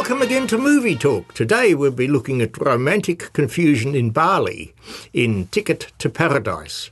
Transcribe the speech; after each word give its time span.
Welcome 0.00 0.22
again 0.22 0.46
to 0.46 0.56
Movie 0.56 0.96
Talk. 0.96 1.34
Today 1.34 1.74
we'll 1.74 1.90
be 1.90 2.08
looking 2.08 2.40
at 2.40 2.56
romantic 2.56 3.34
confusion 3.34 3.94
in 3.94 4.12
Bali 4.12 4.72
in 5.12 5.48
Ticket 5.48 5.92
to 5.98 6.08
Paradise, 6.08 6.90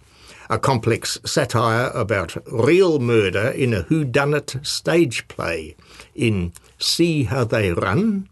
a 0.50 0.58
complex 0.58 1.18
satire 1.24 1.88
about 1.94 2.36
real 2.52 2.98
murder 2.98 3.48
in 3.48 3.72
a 3.72 3.84
whodunit 3.84 4.64
stage 4.64 5.26
play 5.26 5.74
in 6.14 6.52
See 6.78 7.24
How 7.24 7.44
They 7.44 7.72
Run, 7.72 8.28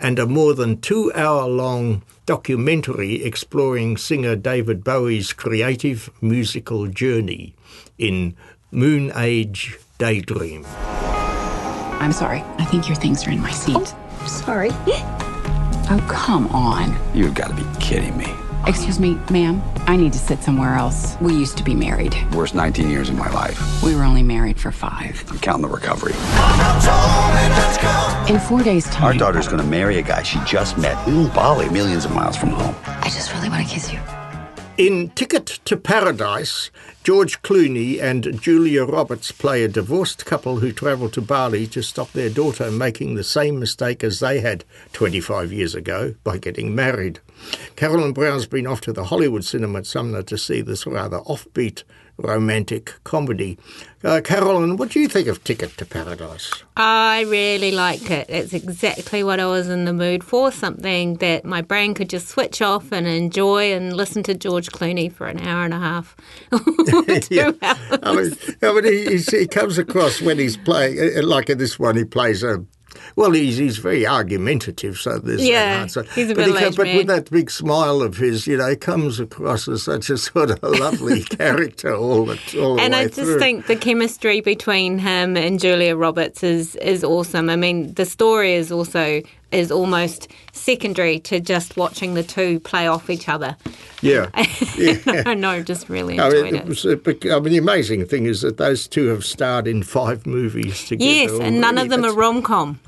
and 0.00 0.18
a 0.18 0.24
more 0.24 0.54
than 0.54 0.80
two 0.80 1.12
hour 1.14 1.46
long 1.46 2.02
documentary 2.24 3.22
exploring 3.22 3.98
singer 3.98 4.34
David 4.34 4.82
Bowie's 4.82 5.34
creative 5.34 6.08
musical 6.22 6.86
journey 6.86 7.54
in 7.98 8.34
Moonage 8.72 9.78
Daydream. 9.98 10.64
I'm 11.98 12.12
sorry. 12.12 12.40
I 12.58 12.64
think 12.64 12.88
your 12.88 12.96
things 12.96 13.26
are 13.26 13.30
in 13.30 13.40
my 13.40 13.50
seat. 13.50 13.76
Oh, 13.76 14.05
sorry. 14.26 14.70
oh, 14.70 16.06
come 16.10 16.46
on. 16.48 16.96
You've 17.14 17.34
got 17.34 17.48
to 17.48 17.54
be 17.54 17.64
kidding 17.80 18.16
me. 18.16 18.32
Excuse 18.66 18.98
me, 18.98 19.16
ma'am. 19.30 19.62
I 19.86 19.94
need 19.94 20.12
to 20.12 20.18
sit 20.18 20.42
somewhere 20.42 20.74
else. 20.74 21.16
We 21.20 21.32
used 21.32 21.56
to 21.58 21.62
be 21.62 21.72
married. 21.72 22.16
Worst 22.34 22.54
19 22.56 22.90
years 22.90 23.08
of 23.08 23.14
my 23.14 23.30
life. 23.30 23.82
We 23.82 23.94
were 23.94 24.02
only 24.02 24.24
married 24.24 24.58
for 24.58 24.72
five. 24.72 25.24
I'm 25.30 25.38
counting 25.38 25.62
the 25.62 25.68
recovery. 25.68 26.14
In 28.32 28.40
four 28.40 28.64
days' 28.64 28.86
time. 28.86 29.04
Our 29.04 29.14
daughter's 29.14 29.46
going 29.46 29.62
to 29.62 29.68
marry 29.68 29.98
a 29.98 30.02
guy 30.02 30.24
she 30.24 30.40
just 30.44 30.76
met 30.78 31.06
in 31.06 31.28
Bali, 31.28 31.68
millions 31.68 32.04
of 32.04 32.12
miles 32.12 32.36
from 32.36 32.50
home. 32.50 32.74
I 32.86 33.08
just 33.08 33.32
really 33.34 33.48
want 33.48 33.64
to 33.64 33.72
kiss 33.72 33.92
you. 33.92 34.00
In 34.78 35.08
Ticket 35.12 35.46
to 35.64 35.74
Paradise, 35.74 36.70
George 37.02 37.40
Clooney 37.40 37.98
and 37.98 38.38
Julia 38.42 38.84
Roberts 38.84 39.32
play 39.32 39.64
a 39.64 39.68
divorced 39.68 40.26
couple 40.26 40.60
who 40.60 40.70
travel 40.70 41.08
to 41.08 41.22
Bali 41.22 41.66
to 41.68 41.82
stop 41.82 42.12
their 42.12 42.28
daughter 42.28 42.70
making 42.70 43.14
the 43.14 43.24
same 43.24 43.58
mistake 43.58 44.04
as 44.04 44.20
they 44.20 44.40
had 44.40 44.64
25 44.92 45.50
years 45.50 45.74
ago 45.74 46.14
by 46.24 46.36
getting 46.36 46.74
married. 46.74 47.20
Carolyn 47.74 48.12
Brown's 48.12 48.46
been 48.46 48.66
off 48.66 48.82
to 48.82 48.92
the 48.92 49.04
Hollywood 49.04 49.46
Cinema 49.46 49.78
at 49.78 49.86
Sumner 49.86 50.22
to 50.24 50.36
see 50.36 50.60
this 50.60 50.86
rather 50.86 51.20
offbeat 51.20 51.82
romantic 52.18 52.94
comedy. 53.04 53.58
Uh, 54.04 54.20
Carolyn, 54.22 54.76
what 54.76 54.90
do 54.90 55.00
you 55.00 55.08
think 55.08 55.26
of 55.26 55.42
Ticket 55.42 55.76
to 55.78 55.84
Paradise? 55.84 56.50
I 56.76 57.22
really 57.22 57.72
like 57.72 58.10
it. 58.10 58.26
It's 58.28 58.52
exactly 58.52 59.24
what 59.24 59.40
I 59.40 59.46
was 59.46 59.68
in 59.68 59.84
the 59.84 59.92
mood 59.92 60.22
for 60.22 60.52
something 60.52 61.14
that 61.14 61.44
my 61.44 61.62
brain 61.62 61.94
could 61.94 62.08
just 62.08 62.28
switch 62.28 62.62
off 62.62 62.92
and 62.92 63.06
enjoy 63.06 63.72
and 63.72 63.96
listen 63.96 64.22
to 64.24 64.34
George 64.34 64.68
Clooney 64.68 65.12
for 65.12 65.26
an 65.26 65.40
hour 65.40 65.64
and 65.64 65.74
a 65.74 65.78
half. 65.78 66.16
yeah. 67.30 67.52
I 68.02 68.14
mean, 68.14 68.32
I 68.62 68.72
mean 68.72 68.84
he, 68.84 69.18
he, 69.18 69.46
comes 69.46 69.78
across 69.78 70.20
when 70.20 70.38
he's 70.38 70.56
playing, 70.56 71.18
uh, 71.18 71.22
like 71.26 71.50
in 71.50 71.58
this 71.58 71.78
one, 71.78 71.96
he 71.96 72.04
plays 72.04 72.42
a 72.42 72.64
well, 73.14 73.30
he's 73.32 73.56
he's 73.58 73.78
very 73.78 74.06
argumentative, 74.06 74.98
so 74.98 75.18
there's 75.18 75.46
yeah, 75.46 75.80
answer. 75.82 76.02
he's 76.14 76.30
a 76.30 76.34
but, 76.34 76.46
he, 76.46 76.52
but 76.76 76.78
with 76.78 77.06
that 77.06 77.30
big 77.30 77.50
smile 77.50 78.02
of 78.02 78.16
his, 78.16 78.46
you 78.46 78.56
know, 78.56 78.68
he 78.70 78.76
comes 78.76 79.20
across 79.20 79.68
as 79.68 79.84
such 79.84 80.10
a 80.10 80.18
sort 80.18 80.50
of 80.50 80.62
lovely 80.80 81.22
character 81.22 81.94
all 81.94 82.26
the 82.26 82.38
all 82.60 82.80
And 82.80 82.92
the 82.92 82.98
way 82.98 83.04
I 83.04 83.06
just 83.06 83.20
through. 83.20 83.38
think 83.38 83.66
the 83.66 83.76
chemistry 83.76 84.40
between 84.40 84.98
him 84.98 85.36
and 85.36 85.60
Julia 85.60 85.96
Roberts 85.96 86.42
is 86.42 86.76
is 86.76 87.04
awesome. 87.04 87.48
I 87.50 87.56
mean, 87.56 87.94
the 87.94 88.04
story 88.04 88.54
is 88.54 88.72
also 88.72 89.22
is 89.52 89.70
almost 89.70 90.28
secondary 90.52 91.20
to 91.20 91.40
just 91.40 91.76
watching 91.76 92.14
the 92.14 92.22
two 92.22 92.58
play 92.60 92.86
off 92.88 93.08
each 93.08 93.28
other. 93.28 93.56
Yeah, 94.02 94.28
yeah. 94.76 95.22
I 95.24 95.34
know, 95.34 95.62
just 95.62 95.88
really 95.88 96.18
I 96.20 96.28
mean, 96.30 96.56
it. 96.56 96.64
was, 96.66 96.84
I 96.84 96.90
mean, 96.96 97.52
the 97.52 97.58
amazing 97.58 98.04
thing 98.06 98.26
is 98.26 98.42
that 98.42 98.56
those 98.56 98.86
two 98.88 99.06
have 99.08 99.24
starred 99.24 99.66
in 99.66 99.82
five 99.82 100.26
movies 100.26 100.84
together. 100.86 101.10
Yes, 101.10 101.30
and 101.40 101.60
none 101.60 101.78
of 101.78 101.88
them 101.88 102.00
already. 102.00 102.14
are 102.14 102.20
rom 102.20 102.42
com. 102.42 102.80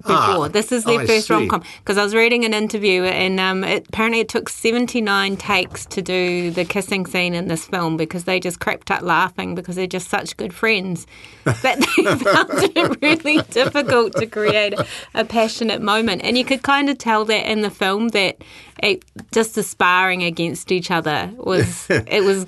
Before. 0.00 0.46
Ah, 0.46 0.48
this 0.48 0.72
is 0.72 0.84
their 0.84 1.00
I 1.00 1.06
first 1.06 1.28
rom 1.28 1.48
com 1.48 1.62
because 1.78 1.98
I 1.98 2.04
was 2.04 2.14
reading 2.14 2.46
an 2.46 2.54
interview 2.54 3.04
and 3.04 3.38
um, 3.38 3.64
it, 3.64 3.86
apparently 3.88 4.20
it 4.20 4.30
took 4.30 4.48
seventy 4.48 5.02
nine 5.02 5.36
takes 5.36 5.84
to 5.86 6.00
do 6.00 6.50
the 6.50 6.64
kissing 6.64 7.04
scene 7.04 7.34
in 7.34 7.48
this 7.48 7.66
film 7.66 7.98
because 7.98 8.24
they 8.24 8.40
just 8.40 8.60
cracked 8.60 8.90
up 8.90 9.02
laughing 9.02 9.54
because 9.54 9.76
they're 9.76 9.86
just 9.86 10.08
such 10.08 10.36
good 10.38 10.54
friends. 10.54 11.06
That 11.44 11.80
they 11.80 12.04
found 12.16 12.76
it 12.76 13.02
really 13.02 13.42
difficult 13.50 14.14
to 14.14 14.26
create 14.26 14.72
a, 14.72 14.86
a 15.14 15.24
passionate 15.24 15.82
moment. 15.82 16.22
And 16.24 16.38
you 16.38 16.46
could 16.46 16.62
kind 16.62 16.88
of 16.88 16.96
tell 16.96 17.26
that 17.26 17.50
in 17.50 17.60
the 17.60 17.70
film 17.70 18.08
that 18.08 18.38
it, 18.82 19.04
just 19.32 19.54
the 19.54 19.62
sparring 19.62 20.22
against 20.22 20.72
each 20.72 20.90
other 20.90 21.30
was 21.36 21.86
it 21.90 22.24
was 22.24 22.46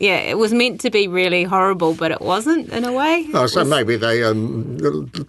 yeah 0.00 0.16
it 0.18 0.36
was 0.38 0.52
meant 0.52 0.80
to 0.80 0.90
be 0.90 1.06
really 1.06 1.44
horrible 1.44 1.94
but 1.94 2.10
it 2.10 2.20
wasn't 2.20 2.68
in 2.70 2.84
a 2.84 2.92
way 2.92 3.26
Oh, 3.34 3.46
so 3.46 3.60
was- 3.60 3.68
maybe 3.70 3.96
they 3.96 4.22
um, 4.24 4.76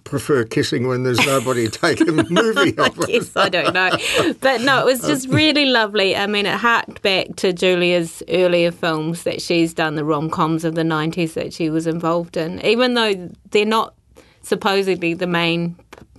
prefer 0.04 0.44
kissing 0.44 0.88
when 0.88 1.02
there's 1.04 1.24
nobody 1.26 1.68
taking 1.68 2.18
a 2.18 2.24
movie 2.30 2.76
of 2.78 2.98
it. 3.00 3.08
Yes, 3.08 3.36
I 3.36 3.48
don't 3.48 3.72
know. 3.74 3.90
But 4.40 4.60
no, 4.62 4.80
it 4.80 4.84
was 4.86 5.00
just 5.02 5.28
really 5.42 5.66
lovely. 5.66 6.16
I 6.16 6.26
mean, 6.26 6.46
it 6.46 6.56
harked 6.58 7.02
back 7.02 7.36
to 7.36 7.52
Julia's 7.52 8.22
earlier 8.28 8.70
films 8.70 9.22
that 9.24 9.40
she's 9.42 9.72
done, 9.74 9.94
the 9.94 10.04
rom 10.04 10.30
coms 10.30 10.64
of 10.64 10.74
the 10.74 10.82
90s 10.82 11.34
that 11.34 11.52
she 11.52 11.70
was 11.70 11.86
involved 11.86 12.36
in, 12.36 12.64
even 12.64 12.94
though 12.94 13.30
they're 13.50 13.64
not 13.66 13.94
supposedly 14.42 15.14
the 15.14 15.26
main 15.26 15.74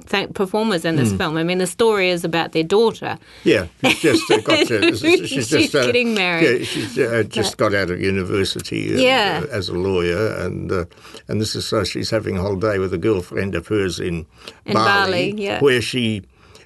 th- 0.10 0.34
performers 0.34 0.86
in 0.86 0.96
this 0.96 1.14
film. 1.14 1.38
I 1.38 1.44
mean, 1.44 1.58
the 1.58 1.68
story 1.68 2.10
is 2.10 2.24
about 2.24 2.52
their 2.52 2.64
daughter. 2.64 3.18
Yeah, 3.44 3.68
she's 3.84 4.00
just 4.02 4.32
uh, 4.32 4.38
got 4.42 4.68
to. 4.68 4.96
She's, 4.96 5.30
She's 5.30 5.50
just 5.50 5.76
uh, 5.76 5.86
getting 5.86 6.14
married. 6.14 6.60
Yeah, 6.62 6.66
she's 6.66 6.98
uh, 6.98 7.24
just 7.28 7.58
got 7.58 7.74
out 7.74 7.90
of 7.90 8.00
university. 8.02 8.90
and, 8.92 9.00
Yeah. 9.00 9.44
uh, 9.44 9.48
as 9.56 9.70
a 9.70 9.74
lawyer, 9.74 10.34
and 10.36 10.72
uh, 10.72 10.86
and 11.28 11.40
this 11.42 11.56
is 11.56 11.66
so 11.68 11.84
she's 11.84 12.10
having 12.10 12.38
a 12.38 12.42
holiday 12.42 12.78
with 12.80 12.94
a 12.94 12.98
girlfriend 12.98 13.56
of 13.56 13.68
hers 13.68 14.00
in, 14.00 14.26
In 14.66 14.74
Bali, 14.74 15.34
yeah. 15.38 15.60
where 15.62 15.82
she 15.82 16.24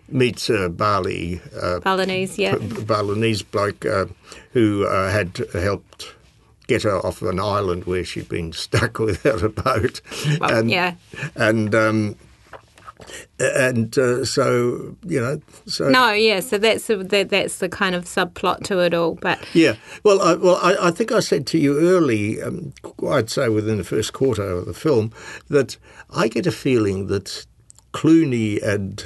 meets 0.09 0.50
a 0.50 0.68
Bali 0.69 1.40
uh, 1.62 1.80
Balinese, 1.80 2.38
yeah. 2.38 2.57
B- 2.57 2.84
Balinese 2.84 3.41
bloke 3.44 3.85
uh, 3.85 4.06
who 4.51 4.85
uh, 4.85 5.09
had 5.09 5.40
helped 5.53 6.13
get 6.68 6.84
her 6.84 6.97
off 7.06 7.22
an 7.22 7.40
island 7.40 7.85
where 7.85 8.03
she'd 8.03 8.28
been 8.30 8.51
stuck 8.66 9.00
without 9.00 9.41
a 9.41 9.50
boat. 9.50 10.01
Well, 10.40 10.53
and, 10.59 10.69
yeah. 10.69 10.96
And 11.35 11.74
um, 11.75 12.16
and 13.39 13.97
uh, 13.97 14.25
so 14.25 14.95
you 15.06 15.19
know, 15.19 15.41
so 15.66 15.89
No, 15.89 16.12
yeah, 16.12 16.39
so 16.39 16.57
that's 16.57 16.88
the, 16.88 16.97
that, 16.97 17.29
that's 17.29 17.57
the 17.57 17.69
kind 17.69 17.95
of 17.95 18.06
subplot 18.06 18.63
to 18.66 18.79
it 18.79 18.94
all. 18.94 19.16
But 19.16 19.39
Yeah, 19.53 19.75
well, 20.03 20.22
I, 20.22 20.35
well, 20.35 20.59
I, 20.62 20.88
I 20.88 20.91
think 20.91 21.12
I 21.12 21.19
said 21.19 21.47
to 21.47 21.57
you 21.57 21.79
early, 21.79 22.41
um, 22.41 22.73
I'd 23.07 23.29
say 23.29 23.50
within 23.50 23.78
the 23.78 23.84
first 23.84 24.13
quarter 24.13 24.44
of 24.44 24.66
the 24.66 24.73
film, 24.73 25.12
that 25.50 25.78
I 26.09 26.28
get 26.28 26.47
a 26.47 26.51
feeling 26.51 27.07
that 27.07 27.45
Clooney 27.94 28.62
and 28.63 29.03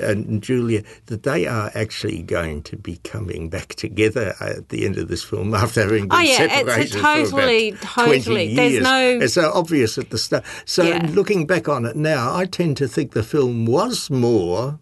and 0.00 0.42
Julia 0.42 0.82
that 1.06 1.22
they 1.22 1.46
are 1.46 1.70
actually 1.74 2.22
going 2.22 2.62
to 2.64 2.76
be 2.76 2.96
coming 3.04 3.48
back 3.48 3.74
together 3.76 4.34
at 4.40 4.68
the 4.70 4.84
end 4.86 4.96
of 4.98 5.08
this 5.08 5.22
film 5.22 5.54
after 5.64 5.82
having 5.82 6.08
been 6.08 6.18
Oh, 6.18 6.20
yeah, 6.20 6.36
separated 6.48 6.92
totally- 7.00 7.72
for 7.72 7.86
about 7.86 8.04
20 8.04 8.18
totally- 8.18 8.54
there's 8.56 8.72
years. 8.72 8.82
no- 8.84 9.18
It's 9.20 9.34
so 9.34 9.50
obvious 9.54 9.98
at 9.98 10.10
the 10.10 10.18
start. 10.18 10.44
So 10.64 10.82
Yeah. 10.84 11.06
looking 11.12 11.46
back 11.46 11.68
on 11.68 11.84
it 11.86 11.96
now, 11.96 12.34
I 12.34 12.44
tend 12.46 12.76
to 12.78 12.88
think 12.88 13.12
the 13.12 13.22
film 13.22 13.66
was 13.66 14.10
more 14.10 14.78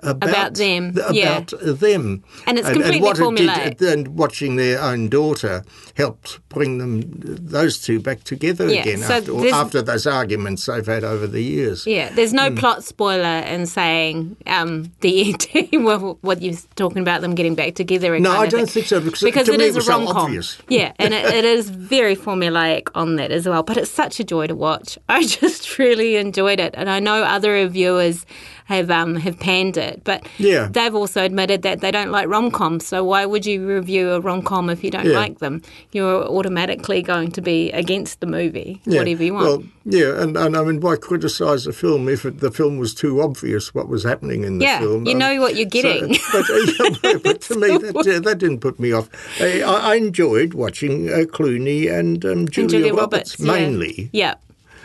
about, 0.00 0.28
About 0.30 0.54
them, 0.54 0.94
th- 0.94 1.06
yeah. 1.12 1.38
about 1.38 1.52
them, 1.80 2.22
And 2.46 2.58
it's 2.58 2.68
completely 2.70 3.00
what 3.00 3.18
it 3.18 3.22
formulaic. 3.22 3.78
did, 3.78 3.82
and 3.98 4.08
watching 4.16 4.56
their 4.56 4.80
own 4.80 5.08
daughter 5.08 5.64
helped 5.96 6.38
bring 6.48 6.78
them 6.78 7.02
those 7.16 7.78
two 7.78 7.98
back 7.98 8.22
together 8.24 8.68
Yeah, 8.68 8.82
again 8.82 8.98
so 8.98 9.14
after, 9.14 9.48
after 9.54 9.82
those 9.82 10.06
arguments 10.06 10.66
they've 10.66 10.86
had 10.86 11.02
over 11.04 11.26
the 11.26 11.42
years. 11.42 11.86
Yeah, 11.86 12.10
there's 12.10 12.32
no 12.32 12.50
plot 12.52 12.84
spoiler 12.84 13.24
in 13.40 13.66
saying 13.66 14.36
um, 14.46 14.92
the 15.00 15.34
ET, 15.52 15.68
well, 15.82 16.18
what 16.20 16.42
you're 16.42 16.54
talking 16.76 17.02
about 17.02 17.20
them 17.20 17.34
getting 17.34 17.54
back 17.56 17.74
together. 17.74 18.14
And 18.14 18.22
No, 18.22 18.30
I 18.32 18.46
don't 18.46 18.70
think 18.70 18.86
so, 18.86 19.00
because 19.00 19.20
because 19.22 19.46
to 19.46 19.54
it 19.54 19.58
me 19.58 19.64
is 19.64 19.74
it 19.74 19.78
was 19.78 19.88
a 19.88 19.90
so 19.90 19.98
rom 19.98 20.06
com. 20.06 20.16
obvious. 20.26 20.58
Yeah, 20.68 20.92
and 21.00 21.12
it, 21.12 21.24
it 21.34 21.44
is 21.44 21.70
very 21.70 22.14
formulaic 22.14 22.88
on 22.94 23.16
that 23.16 23.32
as 23.32 23.48
well. 23.48 23.62
But 23.64 23.76
it's 23.78 23.90
such 23.90 24.20
a 24.20 24.24
joy 24.24 24.46
to 24.46 24.54
watch. 24.54 24.96
I 25.08 25.22
just 25.26 25.76
really 25.78 26.16
enjoyed 26.16 26.60
it, 26.60 26.74
and 26.76 26.88
I 26.88 27.00
know 27.00 27.24
other 27.24 27.52
reviewers 27.52 28.24
have 28.68 28.90
um, 28.90 29.16
have 29.16 29.38
panned 29.40 29.76
it. 29.76 30.02
But 30.04 30.26
Yeah. 30.38 30.68
they've 30.70 30.94
also 30.94 31.22
admitted 31.24 31.62
that 31.62 31.80
they 31.80 31.90
don't 31.90 32.10
like 32.10 32.28
rom 32.28 32.50
coms. 32.50 32.86
So 32.86 33.02
why 33.02 33.24
would 33.24 33.44
you 33.46 33.66
review 33.66 34.10
a 34.12 34.20
rom 34.20 34.42
com 34.42 34.68
if 34.70 34.84
you 34.84 34.90
don't 34.90 35.06
Yeah. 35.06 35.16
like 35.16 35.38
them? 35.38 35.62
You're 35.92 36.24
automatically 36.24 37.00
going 37.02 37.30
to 37.32 37.40
be 37.40 37.70
against 37.72 38.20
the 38.20 38.26
movie, 38.26 38.80
Yeah. 38.84 38.98
whatever 38.98 39.24
you 39.24 39.32
want. 39.34 39.46
Well, 39.46 39.62
yeah, 39.86 40.20
and, 40.22 40.36
and 40.36 40.54
I 40.54 40.62
mean, 40.64 40.80
why 40.80 40.96
criticise 40.96 41.64
the 41.64 41.72
film 41.72 42.08
if 42.10 42.26
it, 42.26 42.40
the 42.40 42.50
film 42.50 42.76
was 42.78 42.92
too 42.94 43.22
obvious 43.22 43.74
what 43.74 43.88
was 43.88 44.04
happening 44.04 44.44
in 44.44 44.58
the 44.58 44.66
Yeah, 44.66 44.80
film? 44.80 45.06
you 45.06 45.14
know 45.14 45.40
what 45.40 45.56
you're 45.56 45.64
getting. 45.64 46.16
but, 46.32 46.50
uh, 46.50 46.88
yeah, 47.04 47.14
but 47.24 47.40
to 47.48 47.54
me, 47.58 47.68
that, 47.78 47.96
uh, 47.96 48.20
that 48.20 48.36
didn't 48.38 48.60
put 48.60 48.78
me 48.78 48.92
off. 48.92 49.08
I, 49.40 49.62
I 49.62 49.94
enjoyed 49.94 50.52
watching 50.52 51.08
uh, 51.08 51.24
Clooney 51.24 51.90
and 51.90 52.22
um, 52.26 52.46
Julia, 52.48 52.64
and 52.64 52.70
Julia 52.70 52.94
Roberts, 52.94 53.40
Roberts, 53.40 53.40
mainly. 53.40 54.10
Yeah. 54.12 54.34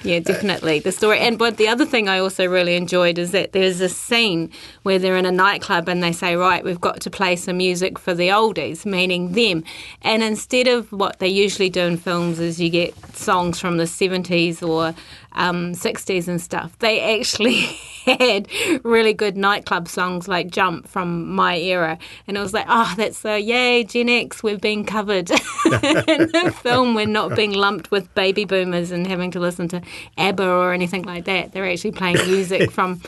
Yeah, 0.04 0.20
definitely. 0.20 0.80
The 0.80 0.92
story. 0.92 1.20
And 1.20 1.40
but 1.40 1.58
the 1.58 1.68
other 1.70 1.86
thing 1.86 2.10
I 2.10 2.20
also 2.20 2.46
really 2.46 2.76
enjoyed 2.76 3.18
is 3.18 3.32
that 3.32 3.54
there's 3.54 3.80
a 3.80 3.88
scene 3.88 4.52
where 4.84 5.00
they're 5.00 5.16
in 5.16 5.26
a 5.26 5.32
nightclub 5.32 5.88
and 5.88 6.04
they 6.04 6.12
say, 6.12 6.36
Right, 6.36 6.64
we've 6.64 6.82
got 6.82 7.00
to 7.02 7.10
play 7.10 7.36
some 7.38 7.58
music 7.58 7.98
for 7.98 8.14
the 8.14 8.28
oldies, 8.28 8.86
meaning 8.86 9.32
them. 9.32 9.64
And 10.02 10.22
instead 10.22 10.68
of 10.68 10.92
what 10.92 11.20
they 11.20 11.30
usually 11.30 11.70
do 11.70 11.82
in 11.82 11.98
films 11.98 12.40
is 12.40 12.60
you 12.60 12.70
get 12.70 12.94
songs 13.16 13.60
from 13.60 13.78
the 13.78 13.86
70s 13.86 14.68
or 14.68 14.94
um, 15.36 15.74
60s 15.74 16.28
and 16.28 16.42
stuff, 16.42 16.78
they 16.80 17.20
actually 17.20 17.62
had 18.06 18.48
really 18.84 19.14
good 19.14 19.38
nightclub 19.38 19.88
songs 19.88 20.28
like 20.28 20.52
Jump 20.52 20.88
from 20.88 21.30
my 21.34 21.58
era. 21.58 21.98
And 22.28 22.38
it 22.38 22.40
was 22.40 22.54
like, 22.54 22.66
oh, 22.68 22.94
that's 22.98 23.18
so, 23.18 23.36
yay, 23.36 23.84
Gen 23.84 24.10
X, 24.10 24.44
we've 24.44 24.62
been 24.62 24.86
covered 24.86 25.32
in 25.32 25.38
the 25.68 26.54
film. 26.62 26.96
We're 26.96 27.06
not 27.06 27.36
being 27.36 27.54
lumped 27.54 27.92
with 27.92 28.14
baby 28.16 28.46
boomers 28.46 28.92
and 28.92 29.08
having 29.08 29.32
to 29.32 29.40
listen 29.40 29.68
to 29.70 29.82
ABBA 30.18 30.48
or 30.48 30.74
anything 30.74 31.04
like 31.04 31.26
that. 31.26 31.52
They're 31.54 31.70
actually 31.70 31.92
playing 31.92 32.18
music 32.28 32.72
from 32.78 33.02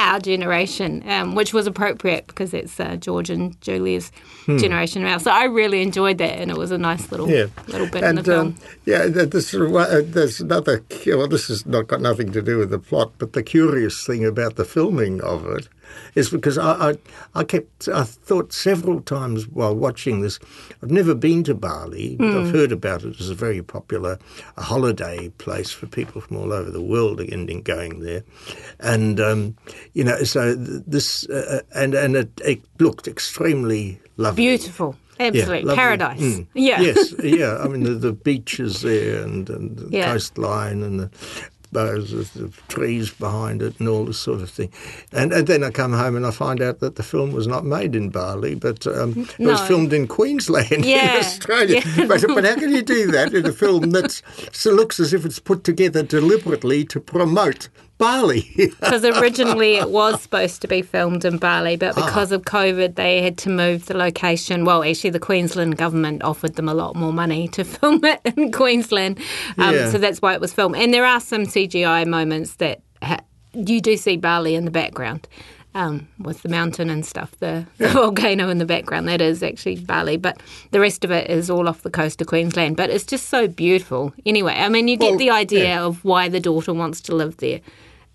our 0.00 0.18
generation, 0.18 1.02
um, 1.08 1.34
which 1.34 1.52
was 1.52 1.66
appropriate 1.66 2.26
because 2.26 2.54
it's 2.54 2.80
uh, 2.80 2.96
George 2.96 3.28
and 3.30 3.60
Julia's 3.60 4.10
generation 4.58 5.02
now. 5.02 5.18
So 5.18 5.30
I 5.30 5.44
really 5.44 5.82
enjoyed 5.82 6.18
that, 6.18 6.38
and 6.40 6.50
it 6.50 6.56
was 6.56 6.70
a 6.70 6.78
nice 6.78 7.10
little 7.12 7.28
Yeah, 7.28 7.46
little 7.68 7.86
bit 7.86 8.02
and 8.02 8.18
in 8.18 8.24
the 8.24 8.24
film. 8.24 8.46
um, 8.48 8.54
yeah, 8.86 9.06
this 9.06 9.54
is 9.54 9.60
uh, 9.60 10.02
there's 10.04 10.40
another. 10.40 10.82
Well, 11.06 11.28
this 11.28 11.48
has 11.48 11.66
not 11.66 11.86
got 11.86 12.00
nothing 12.00 12.32
to 12.32 12.42
do 12.42 12.58
with 12.58 12.70
the 12.70 12.78
plot, 12.78 13.12
but 13.18 13.32
the 13.34 13.42
curious 13.42 14.06
thing 14.06 14.24
about 14.24 14.56
the 14.56 14.64
filming 14.64 15.20
of 15.20 15.46
it 15.46 15.68
is 16.14 16.30
because 16.30 16.58
I, 16.58 16.90
I, 16.90 16.98
I 17.34 17.44
kept, 17.44 17.88
I 17.88 18.04
thought 18.04 18.52
several 18.52 19.00
times 19.00 19.46
while 19.48 19.74
watching 19.74 20.20
this, 20.20 20.38
I've 20.82 20.90
never 20.90 21.14
been 21.14 21.44
to 21.44 21.54
Bali, 21.54 22.16
but 22.18 22.36
I've 22.36 22.50
heard 22.50 22.72
about 22.72 23.02
it 23.04 23.20
as 23.20 23.28
a 23.30 23.34
very 23.34 23.62
popular 23.62 24.18
a 24.56 24.62
holiday 24.62 25.28
place 25.38 25.70
for 25.70 25.86
people 25.86 26.20
from 26.20 26.36
all 26.36 26.52
over 26.52 26.70
the 26.70 26.82
world 26.82 27.20
ending 27.20 27.62
going 27.62 28.00
there, 28.00 28.22
and 28.78 29.20
um, 29.20 29.56
you 29.92 30.04
know, 30.04 30.22
so 30.22 30.54
this 30.54 31.28
uh, 31.28 31.60
and 31.74 31.94
and 31.94 32.16
it, 32.16 32.40
it 32.44 32.60
looked 32.78 33.06
extremely 33.08 34.00
lovely. 34.16 34.44
Beautiful, 34.46 34.96
absolute 35.18 35.64
lovely. 35.64 35.74
paradise. 35.76 36.20
Mm. 36.20 36.46
Yeah. 36.54 36.80
Yes, 36.80 37.14
yeah. 37.22 37.58
I 37.58 37.68
mean, 37.68 37.82
the, 37.84 37.90
the 38.08 38.12
beaches 38.12 38.82
there 38.82 39.22
and, 39.22 39.48
and 39.50 39.76
the 39.78 39.88
Yeah. 39.96 40.12
coastline 40.12 40.82
and 40.82 41.00
the, 41.00 41.10
those 41.72 42.10
the 42.32 42.48
trees 42.68 43.10
behind 43.10 43.62
it 43.62 43.78
and 43.78 43.88
all 43.88 44.04
this 44.04 44.18
sort 44.18 44.40
of 44.40 44.50
thing. 44.50 44.72
And, 45.12 45.32
and 45.32 45.46
then 45.46 45.62
I 45.64 45.70
come 45.70 45.92
home 45.92 46.16
and 46.16 46.26
I 46.26 46.30
find 46.30 46.60
out 46.60 46.80
that 46.80 46.96
the 46.96 47.02
film 47.02 47.32
was 47.32 47.46
not 47.46 47.64
made 47.64 47.94
in 47.94 48.10
Bali, 48.10 48.54
but 48.54 48.86
um, 48.86 49.28
it 49.38 49.46
was 49.46 49.60
filmed 49.62 49.92
in 49.92 50.06
Queensland 50.06 50.84
Yeah. 50.84 51.14
in 51.14 51.20
Australia. 51.20 51.82
Yeah. 51.96 52.06
But, 52.10 52.22
but 52.26 52.44
how 52.44 52.56
can 52.56 52.72
you 52.74 52.82
do 52.82 53.10
that 53.12 53.32
in 53.34 53.46
a 53.46 53.52
film 53.52 53.90
that 53.90 54.20
looks 54.64 54.98
as 54.98 55.12
if 55.12 55.24
it's 55.24 55.38
put 55.38 55.62
together 55.64 56.02
deliberately 56.02 56.84
to 56.86 56.98
promote 57.00 57.68
Bali? 58.00 58.42
Because 58.80 59.04
originally 59.04 59.76
it 59.76 59.90
was 59.90 60.20
supposed 60.22 60.60
to 60.62 60.68
be 60.68 60.82
filmed 60.82 61.24
in 61.24 61.36
Bali, 61.38 61.76
but 61.76 61.96
Ah. 61.96 62.04
because 62.06 62.32
of 62.32 62.42
COVID, 62.42 62.94
they 62.96 63.22
had 63.22 63.36
to 63.44 63.50
move 63.50 63.86
the 63.86 63.96
location. 63.96 64.64
Well, 64.64 64.82
actually, 64.82 65.10
the 65.10 65.20
Queensland 65.30 65.76
government 65.76 66.22
offered 66.24 66.54
them 66.56 66.68
a 66.68 66.74
lot 66.74 66.96
more 66.96 67.12
money 67.12 67.46
to 67.56 67.62
film 67.64 68.04
it 68.04 68.20
in 68.24 68.50
Queensland, 68.50 69.18
um, 69.58 69.74
Yeah. 69.74 69.90
so 69.90 69.98
that's 69.98 70.20
why 70.22 70.32
it 70.34 70.40
was 70.40 70.52
filmed. 70.52 70.76
And 70.76 70.92
there 70.92 71.04
are 71.06 71.20
some 71.20 71.44
CGI 71.46 72.04
moments 72.06 72.56
that 72.56 72.80
ha- 73.02 73.20
you 73.54 73.80
do 73.80 73.96
see 73.96 74.16
Bali 74.16 74.54
in 74.56 74.64
the 74.64 74.70
background. 74.82 75.28
Um, 75.72 76.08
with 76.18 76.42
the 76.42 76.48
mountain 76.48 76.90
and 76.90 77.06
stuff, 77.06 77.30
the, 77.38 77.64
the 77.78 77.86
volcano 77.90 78.48
in 78.48 78.58
the 78.58 78.66
background, 78.66 79.06
that 79.06 79.20
is 79.20 79.40
actually 79.40 79.76
Bali, 79.76 80.16
but 80.16 80.42
the 80.72 80.80
rest 80.80 81.04
of 81.04 81.12
it 81.12 81.30
is 81.30 81.48
all 81.48 81.68
off 81.68 81.82
the 81.82 81.90
coast 81.90 82.20
of 82.20 82.26
Queensland. 82.26 82.76
But 82.76 82.90
it's 82.90 83.04
just 83.04 83.28
so 83.28 83.46
beautiful. 83.46 84.12
Anyway, 84.26 84.54
I 84.54 84.68
mean, 84.68 84.88
you 84.88 84.96
get 84.96 85.10
Well, 85.10 85.18
the 85.18 85.30
idea 85.30 85.64
yeah. 85.64 85.84
of 85.84 86.04
why 86.04 86.28
the 86.28 86.40
daughter 86.40 86.74
wants 86.74 87.00
to 87.02 87.14
live 87.14 87.36
there, 87.36 87.60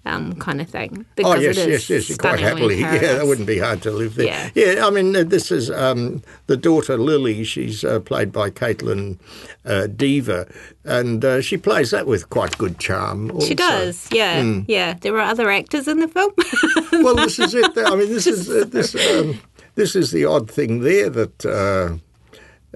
um, 0.06 0.34
kind 0.36 0.62
of 0.62 0.69
thing. 0.69 1.06
Oh 1.24 1.36
yes, 1.36 1.57
yes, 1.57 1.90
yes, 1.90 2.18
quite 2.18 2.40
happily. 2.40 2.80
Yeah, 2.86 3.00
that 3.18 3.25
wouldn't 3.28 3.48
be 3.48 3.57
hard 3.60 3.81
to 3.84 3.92
live 3.92 4.16
there. 4.16 4.28
Yeah. 4.28 4.50
yeah 4.54 4.86
I 4.86 4.90
mean, 4.90 5.16
uh, 5.16 5.24
this 5.24 5.52
is 5.52 5.69
um, 5.72 6.22
the 6.48 6.57
daughter 6.57 6.98
Lily. 6.98 7.44
She's 7.44 7.84
uh, 7.84 8.00
played 8.00 8.31
by 8.31 8.50
Kaitlyn 8.52 9.18
uh, 9.66 9.88
Dever, 9.88 10.48
and 10.84 11.25
uh, 11.25 11.42
she 11.42 11.57
plays 11.57 11.92
that 11.92 12.06
with 12.07 12.30
quite 12.30 12.57
good 12.57 12.80
charm. 12.80 13.31
Also. 13.31 13.48
She 13.48 13.56
does, 13.56 14.07
yeah, 14.12 14.42
Hmm. 14.42 14.62
yeah. 14.68 14.94
There 14.94 15.16
are 15.18 15.22
other 15.30 15.50
actors 15.50 15.88
in 15.88 16.00
the 16.00 16.07
film. 16.07 16.31
Well, 17.04 17.16
this 17.16 17.40
is 17.40 17.54
it. 17.54 17.72
I 17.78 17.96
mean, 17.96 18.10
this 18.10 18.25
is 18.28 18.50
uh, 18.50 18.66
this. 18.68 18.96
Um, 18.96 19.40
this 19.75 19.96
is 19.96 20.12
the 20.12 20.25
odd 20.25 20.50
thing 20.50 20.81
there 20.81 21.10
that. 21.10 21.46
Uh, 21.46 21.98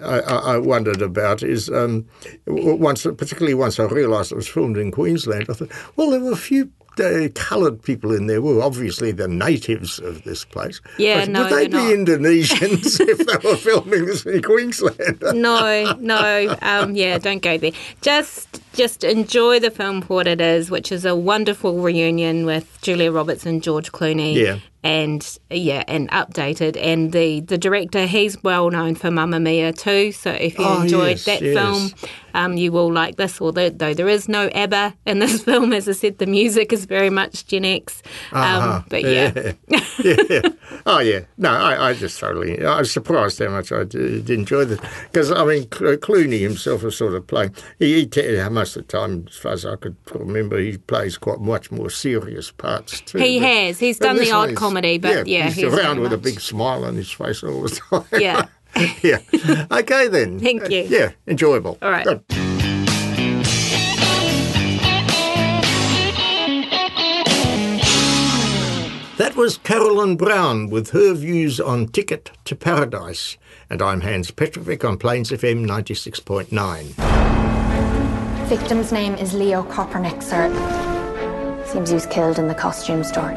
I, 0.02 0.20
I 0.20 0.36
I 0.54 0.58
wondered 0.58 1.02
about 1.02 1.44
is 1.44 1.70
um, 1.70 2.06
once, 2.48 3.04
particularly 3.04 3.54
once 3.54 3.80
I 3.82 3.84
realised 3.84 4.32
it 4.32 4.36
was 4.36 4.48
filmed 4.48 4.78
in 4.78 4.92
Queensland. 4.92 5.48
I 5.50 5.54
thought, 5.54 5.72
well, 5.98 6.10
there 6.12 6.22
were 6.22 6.32
a 6.32 6.38
few 6.38 6.72
uh, 7.00 7.28
coloured 7.36 7.82
people 7.82 8.14
in 8.14 8.28
there. 8.28 8.42
were 8.42 8.62
obviously 8.62 9.12
the 9.12 9.28
natives 9.28 10.00
of 10.00 10.24
this 10.24 10.46
place. 10.46 10.82
Yeah, 10.98 11.22
But 11.22 11.30
no, 11.30 11.44
would 11.44 11.52
they 11.54 11.68
be 11.68 11.74
not. 11.74 11.92
Indonesians 11.92 13.00
if 13.08 13.18
they 13.20 13.48
were 13.50 13.56
filming 13.56 14.06
this 14.06 14.26
in 14.26 14.42
Queensland? 14.42 15.22
no, 15.34 15.94
no, 16.00 16.58
um, 16.62 16.96
yeah, 16.96 17.18
don't 17.18 17.42
go 17.42 17.58
there. 17.58 17.72
Just, 18.02 18.62
just 18.74 19.04
enjoy 19.04 19.60
the 19.60 19.72
film 19.72 20.02
for 20.02 20.16
what 20.16 20.28
it 20.28 20.42
is, 20.42 20.70
which 20.72 20.92
is 20.92 21.06
a 21.06 21.16
wonderful 21.16 21.80
reunion 21.82 22.46
with 22.46 22.80
Julia 22.82 23.12
Roberts 23.12 23.46
and 23.46 23.62
George 23.64 23.92
Clooney. 23.92 24.36
Yeah. 24.36 24.60
And 24.82 25.38
yeah, 25.50 25.84
and 25.90 26.10
updated. 26.12 26.78
And 26.82 27.12
the 27.12 27.42
the 27.42 27.58
director, 27.58 28.06
he's 28.06 28.42
well 28.44 28.72
known 28.72 28.96
for 28.96 29.12
Mamma 29.12 29.38
Mia 29.38 29.74
too. 29.74 30.14
So 30.14 30.32
if 30.32 30.58
you 30.58 30.64
Oh, 30.64 30.84
enjoyed 30.84 31.18
yes, 31.18 31.26
that 31.26 31.42
yes. 31.42 31.54
film, 31.54 32.10
um, 32.34 32.58
you 32.58 32.72
will 32.72 32.92
like 32.92 33.16
this. 33.18 33.40
Although 33.42 33.70
though 33.70 33.94
there 33.94 34.10
is 34.10 34.28
no 34.30 34.48
ABBA 34.50 34.96
in 35.06 35.20
this 35.20 35.44
film, 35.48 35.74
as 35.74 35.88
I 35.88 35.94
said, 35.94 36.18
the 36.18 36.26
music 36.26 36.72
is 36.74 36.86
very 36.86 37.10
much 37.10 37.46
Gen 37.48 37.66
X. 37.66 38.02
Um, 38.32 38.42
Uh-huh. 38.42 38.82
But 38.90 39.04
yeah, 39.04 39.54
yeah. 39.68 40.42
Oh, 40.86 41.00
yeah. 41.00 41.22
No, 41.38 41.50
I, 41.52 41.90
I 41.90 41.94
just 41.94 42.20
totally. 42.20 42.64
I 42.66 42.80
was 42.80 42.92
surprised 42.92 43.40
how 43.40 43.50
much 43.50 43.72
I 43.72 43.84
did 43.84 44.30
enjoy 44.30 44.66
this 44.66 44.80
because 45.12 45.32
I 45.32 45.44
mean 45.44 45.68
Cl- 45.72 45.98
Clooney 45.98 46.40
himself 46.40 46.84
is 46.84 46.96
sort 46.98 47.14
of 47.16 47.28
playing. 47.28 47.54
He, 47.80 48.08
he 48.14 48.50
most 48.50 48.76
of 48.78 48.88
the 48.88 48.98
time, 48.98 49.26
as 49.30 49.36
far 49.36 49.52
as 49.54 49.66
I 49.66 49.76
could 49.76 49.96
remember, 50.14 50.58
he 50.60 50.78
plays 50.78 51.18
quite 51.18 51.40
much 51.40 51.72
more 51.72 51.90
serious 51.90 52.52
parts 52.52 53.02
too. 53.02 53.18
He 53.18 53.40
But- 53.40 53.48
has. 53.48 53.80
He's 53.80 53.98
done 54.00 54.18
the 54.18 54.32
odd 54.32 54.56
comedy, 54.56 54.98
but 54.98 55.28
yeah, 55.28 55.46
he's, 55.46 55.56
he's 55.56 55.74
around 55.74 56.00
with 56.02 56.14
a 56.14 56.18
big 56.18 56.40
smile 56.40 56.86
on 56.86 56.96
his 56.96 57.12
face 57.12 57.44
all 57.44 57.62
the 57.64 57.70
time. 57.92 58.06
Yeah. 58.22 58.46
yeah. 59.02 59.20
Okay 59.72 60.08
then. 60.08 60.40
Thank 60.40 60.70
you. 60.70 60.82
Uh, 60.82 60.88
yeah, 60.88 61.12
enjoyable. 61.28 61.78
All 61.82 61.92
right. 61.92 62.06
Good. 62.06 62.24
That 69.18 69.36
was 69.36 69.58
Carolyn 69.58 70.16
Brown 70.16 70.70
with 70.70 70.92
her 70.92 71.14
views 71.14 71.60
on 71.60 71.88
Ticket 71.88 72.32
to 72.46 72.56
Paradise. 72.56 73.38
And 73.70 73.82
I'm 73.82 74.00
Hans 74.00 74.32
Petrovic 74.32 74.86
on 74.86 74.98
Plains 74.98 75.32
FM 75.32 75.66
96.9. 75.68 78.48
Victim's 78.48 78.94
name 78.94 79.16
is 79.16 79.34
Leo 79.34 79.64
Köpernick, 79.64 80.24
sir. 80.24 80.48
Seems 81.66 81.90
he 81.90 81.96
was 81.96 82.06
killed 82.06 82.40
in 82.40 82.48
the 82.48 82.56
costume 82.56 83.04
store. 83.04 83.36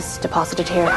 Was 0.00 0.16
deposited 0.16 0.66
here. 0.66 0.90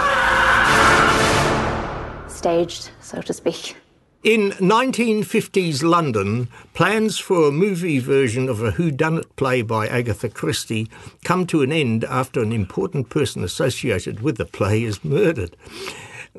Staged, 2.30 2.90
so 3.02 3.22
to 3.22 3.34
speak. 3.34 3.76
In 4.24 4.52
1950s 4.52 5.84
London, 5.84 6.48
plans 6.74 7.20
for 7.20 7.50
a 7.50 7.52
movie 7.52 8.00
version 8.00 8.48
of 8.48 8.62
a 8.62 8.72
whodunit 8.72 9.26
play 9.36 9.62
by 9.62 9.88
Agatha 9.88 10.30
Christie 10.30 10.90
come 11.26 11.46
to 11.48 11.62
an 11.62 11.74
end 11.74 12.06
after 12.06 12.42
an 12.42 12.54
important 12.54 13.10
person 13.10 13.44
associated 13.44 14.22
with 14.22 14.38
the 14.38 14.46
play 14.46 14.84
is 14.84 15.04
murdered. 15.04 15.58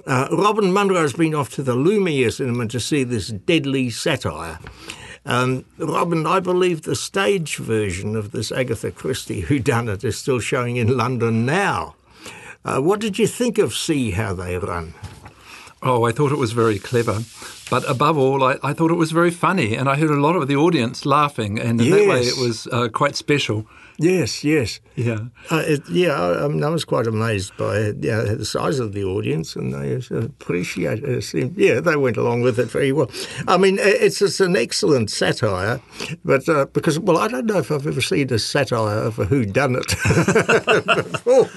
Uh, 0.06 0.28
Robin 0.32 0.72
Munro's 0.72 1.12
been 1.12 1.34
off 1.34 1.50
to 1.50 1.62
the 1.62 1.74
Lumiere 1.74 2.30
cinema 2.30 2.66
to 2.68 2.80
see 2.80 3.04
this 3.04 3.28
deadly 3.28 3.90
satire. 3.90 4.58
Um, 5.26 5.66
Robin, 5.76 6.26
I 6.26 6.40
believe 6.40 6.82
the 6.82 6.96
stage 6.96 7.58
version 7.58 8.16
of 8.16 8.32
this 8.32 8.50
Agatha 8.50 8.90
Christie 8.90 9.42
whodunit 9.42 10.02
is 10.02 10.16
still 10.16 10.40
showing 10.40 10.76
in 10.76 10.96
London 10.96 11.44
now. 11.44 11.96
Uh, 12.64 12.80
what 12.80 12.98
did 13.00 13.18
you 13.18 13.26
think 13.26 13.58
of 13.58 13.74
See 13.74 14.12
How 14.12 14.32
They 14.34 14.56
Run? 14.56 14.94
Oh, 15.82 16.04
I 16.04 16.12
thought 16.12 16.32
it 16.32 16.38
was 16.38 16.52
very 16.52 16.78
clever. 16.78 17.20
But 17.70 17.88
above 17.90 18.16
all, 18.16 18.42
I, 18.42 18.56
I 18.62 18.72
thought 18.72 18.90
it 18.90 18.94
was 18.94 19.12
very 19.12 19.30
funny. 19.30 19.74
And 19.76 19.86
I 19.88 19.96
heard 19.96 20.10
a 20.10 20.20
lot 20.20 20.34
of 20.34 20.48
the 20.48 20.56
audience 20.56 21.04
laughing. 21.04 21.58
And 21.58 21.78
in 21.80 21.90
that 21.90 22.08
way, 22.08 22.20
it 22.20 22.38
was 22.38 22.66
uh, 22.68 22.88
quite 22.88 23.16
special. 23.16 23.66
Yes, 23.98 24.42
yes. 24.42 24.80
Yeah. 24.96 25.26
Uh, 25.50 25.62
it, 25.66 25.88
yeah, 25.88 26.20
I, 26.20 26.44
I, 26.46 26.48
mean, 26.48 26.64
I 26.64 26.68
was 26.70 26.84
quite 26.84 27.06
amazed 27.06 27.56
by 27.56 27.92
yeah, 28.00 28.22
the 28.22 28.44
size 28.44 28.80
of 28.80 28.92
the 28.92 29.04
audience, 29.04 29.54
and 29.54 29.72
they 29.72 30.00
appreciated 30.16 31.04
it. 31.08 31.22
Seemed- 31.22 31.56
Yeah, 31.56 31.80
they 31.80 31.96
went 31.96 32.16
along 32.16 32.40
with 32.42 32.58
it 32.58 32.70
very 32.70 32.90
well. 32.92 33.10
I 33.46 33.56
mean, 33.56 33.78
it's, 33.80 34.20
it's 34.20 34.40
an 34.40 34.56
excellent 34.56 35.10
satire, 35.10 35.80
but 36.24 36.48
uh, 36.48 36.64
because 36.72 36.98
well, 36.98 37.18
I 37.18 37.28
don't 37.28 37.46
know 37.46 37.58
if 37.58 37.70
I've 37.70 37.86
ever 37.86 38.00
seen 38.00 38.32
a 38.32 38.38
satire 38.38 38.98
of 38.98 39.18
a 39.20 39.26
who 39.26 39.44
done 39.44 39.76
it 39.76 39.86
before. 41.12 41.48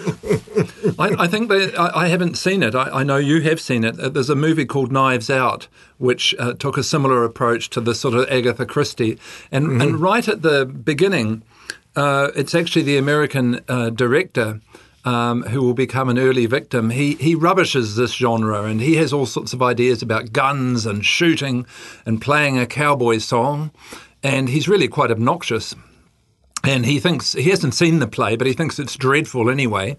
I, 1.00 1.24
I 1.24 1.28
think 1.28 1.50
that 1.50 1.78
I, 1.78 2.04
I 2.04 2.08
haven't 2.08 2.36
seen 2.38 2.64
it. 2.64 2.76
I, 2.76 2.90
I 2.90 3.04
know 3.04 3.18
you 3.18 3.42
have 3.42 3.60
seen 3.60 3.84
it. 3.84 4.00
Uh, 4.00 4.10
There's 4.10 4.30
a 4.30 4.36
movie 4.36 4.66
called 4.66 4.92
Knives 4.92 5.30
Out, 5.30 5.68
which 5.98 6.34
uh, 6.40 6.54
took 6.54 6.78
a 6.78 6.84
similar 6.84 7.24
approach 7.24 7.70
to 7.72 7.82
the 7.82 7.96
sort 7.96 8.14
of 8.14 8.30
Agatha 8.30 8.66
Christie. 8.66 9.18
And, 9.52 9.82
and 9.82 10.00
right 10.00 10.28
at 10.28 10.42
the 10.42 10.66
beginning, 10.66 11.44
uh, 11.96 12.32
it's 12.36 12.56
actually 12.56 12.84
the 12.84 12.98
American 12.98 13.62
uh, 13.68 13.90
director. 13.90 14.62
Um, 15.06 15.44
who 15.44 15.62
will 15.62 15.74
become 15.74 16.10
an 16.10 16.20
early 16.20 16.48
victim? 16.48 16.90
He 16.90 17.16
he 17.16 17.34
rubbishes 17.34 17.96
this 17.96 18.12
genre, 18.12 18.64
and 18.64 18.82
he 18.82 18.96
has 18.96 19.14
all 19.14 19.26
sorts 19.26 19.54
of 19.54 19.62
ideas 19.62 20.02
about 20.02 20.34
guns 20.34 20.86
and 20.86 21.06
shooting, 21.06 21.66
and 22.06 22.20
playing 22.20 22.60
a 22.60 22.66
cowboy 22.66 23.20
song, 23.20 23.72
and 24.22 24.50
he's 24.50 24.68
really 24.68 24.90
quite 24.90 25.10
obnoxious 25.10 25.76
and 26.64 26.86
he 26.86 27.00
thinks 27.00 27.34
he 27.34 27.50
hasn't 27.50 27.74
seen 27.74 28.00
the 28.00 28.08
play, 28.08 28.36
but 28.36 28.48
he 28.48 28.54
thinks 28.54 28.80
it's 28.80 28.96
dreadful 28.96 29.50
anyway. 29.50 29.98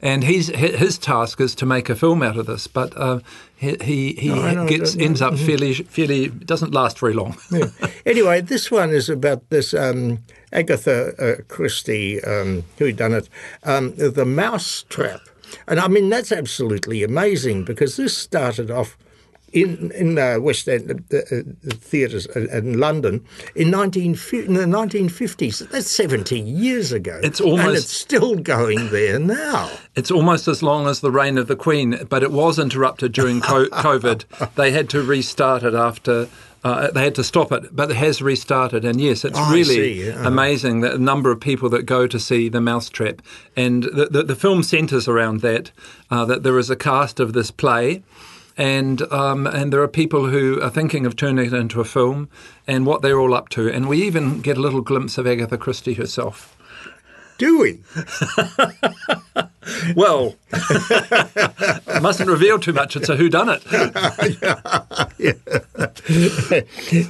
And 0.00 0.24
he's 0.24 0.48
his 0.48 0.98
task 0.98 1.40
is 1.40 1.54
to 1.56 1.66
make 1.66 1.88
a 1.88 1.94
film 1.94 2.22
out 2.22 2.36
of 2.36 2.46
this, 2.46 2.66
but 2.66 2.96
uh, 2.96 3.20
he 3.56 3.76
he, 3.80 4.12
he 4.14 4.28
know, 4.28 4.66
gets 4.66 4.96
ends 4.96 5.22
up 5.22 5.36
fairly 5.38 5.74
fairly 5.74 6.28
doesn't 6.28 6.74
last 6.74 6.98
very 6.98 7.14
long. 7.14 7.36
Yeah. 7.50 7.66
Anyway, 8.06 8.42
this 8.42 8.70
one 8.70 8.90
is 8.90 9.08
about 9.08 9.48
this 9.48 9.72
um, 9.72 10.18
Agatha 10.52 11.14
uh, 11.18 11.42
Christie 11.48 12.22
um, 12.22 12.64
who 12.78 12.92
done 12.92 13.14
it, 13.14 13.30
um, 13.62 13.94
the 13.96 14.26
Mousetrap, 14.26 15.22
and 15.66 15.80
I 15.80 15.88
mean 15.88 16.10
that's 16.10 16.30
absolutely 16.30 17.02
amazing 17.02 17.64
because 17.64 17.96
this 17.96 18.16
started 18.16 18.70
off. 18.70 18.98
In 19.54 19.92
in 19.92 20.18
uh, 20.18 20.40
West 20.40 20.68
End 20.68 20.90
uh, 20.90 21.16
uh, 21.16 21.42
theatres 21.90 22.26
in 22.34 22.48
in 22.50 22.78
London 22.80 23.24
in 23.54 23.70
nineteen 23.70 24.18
in 24.32 24.54
the 24.54 24.66
nineteen 24.66 25.08
fifties. 25.08 25.60
That's 25.70 25.90
seventy 25.90 26.40
years 26.40 26.90
ago. 26.92 27.20
It's 27.22 27.38
and 27.40 27.50
almost- 27.50 27.76
it's 27.84 27.92
still 27.96 28.34
going 28.34 28.90
there 28.90 29.18
now. 29.20 29.70
It's 29.94 30.10
almost 30.10 30.48
as 30.48 30.60
long 30.62 30.88
as 30.88 31.00
the 31.00 31.10
reign 31.12 31.38
of 31.38 31.46
the 31.46 31.54
Queen, 31.56 31.98
but 32.08 32.22
it 32.24 32.32
was 32.32 32.58
interrupted 32.58 33.12
during 33.12 33.40
COVID. 33.84 34.24
They 34.56 34.72
had 34.72 34.88
to 34.90 35.02
restart 35.02 35.62
it 35.62 35.74
after. 35.74 36.28
Uh, 36.64 36.90
they 36.92 37.04
had 37.04 37.14
to 37.14 37.22
stop 37.22 37.52
it, 37.52 37.76
but 37.76 37.90
it 37.90 37.96
has 37.96 38.22
restarted. 38.22 38.84
And 38.86 38.98
yes, 38.98 39.22
it's 39.24 39.38
Oh, 39.38 39.52
really 39.52 40.06
yeah. 40.06 40.26
amazing 40.26 40.80
the 40.80 40.96
number 40.98 41.30
of 41.30 41.38
people 41.38 41.68
that 41.68 41.84
go 41.84 42.06
to 42.06 42.18
see 42.18 42.48
The 42.48 42.60
Mousetrap. 42.60 43.20
And 43.54 43.82
the, 43.84 44.06
the, 44.10 44.22
the 44.22 44.34
film 44.34 44.62
centres 44.62 45.06
around 45.06 45.42
that, 45.42 45.70
uh, 46.10 46.24
that 46.24 46.42
there 46.42 46.58
is 46.58 46.70
a 46.70 46.76
cast 46.76 47.20
of 47.20 47.34
this 47.34 47.50
play. 47.50 48.02
And 48.56 49.02
um, 49.12 49.46
and 49.46 49.72
there 49.72 49.82
are 49.82 49.88
people 49.88 50.26
who 50.26 50.60
are 50.62 50.70
thinking 50.70 51.06
of 51.06 51.16
turning 51.16 51.46
it 51.46 51.52
into 51.52 51.80
a 51.80 51.84
film, 51.84 52.28
and 52.66 52.86
what 52.86 53.02
they're 53.02 53.18
all 53.18 53.34
up 53.34 53.48
to. 53.50 53.68
And 53.68 53.88
we 53.88 54.02
even 54.02 54.40
get 54.40 54.56
a 54.56 54.60
little 54.60 54.80
glimpse 54.80 55.18
of 55.18 55.26
Agatha 55.26 55.58
Christie 55.58 55.94
herself. 55.94 56.56
Do 57.36 57.58
we? 57.58 57.80
Well, 59.96 60.34
I 60.52 61.98
mustn't 62.02 62.28
reveal 62.28 62.58
too 62.58 62.72
much. 62.72 62.96
It's 62.96 63.08
a 63.08 63.16
whodunit. 63.16 63.62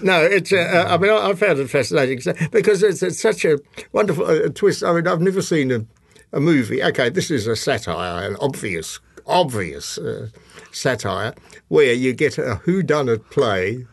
no, 0.02 0.22
it's. 0.22 0.52
Uh, 0.52 0.86
I 0.88 0.98
mean, 0.98 1.10
I, 1.10 1.30
I 1.30 1.34
found 1.34 1.58
it 1.58 1.68
fascinating 1.68 2.20
because 2.52 2.82
it's, 2.82 3.02
it's 3.02 3.20
such 3.20 3.44
a 3.44 3.58
wonderful 3.92 4.26
uh, 4.26 4.48
twist. 4.48 4.82
I 4.84 4.92
mean, 4.92 5.06
I've 5.06 5.20
never 5.20 5.42
seen 5.42 5.70
a, 5.70 5.84
a 6.32 6.40
movie. 6.40 6.82
Okay, 6.82 7.08
this 7.08 7.30
is 7.30 7.46
a 7.46 7.56
satire, 7.56 8.28
an 8.28 8.36
obvious, 8.40 9.00
obvious 9.26 9.98
uh, 9.98 10.28
satire, 10.74 11.34
where 11.68 11.92
you 11.92 12.12
get 12.12 12.38
a 12.38 12.60
whodunit 12.64 13.30
play 13.30 13.86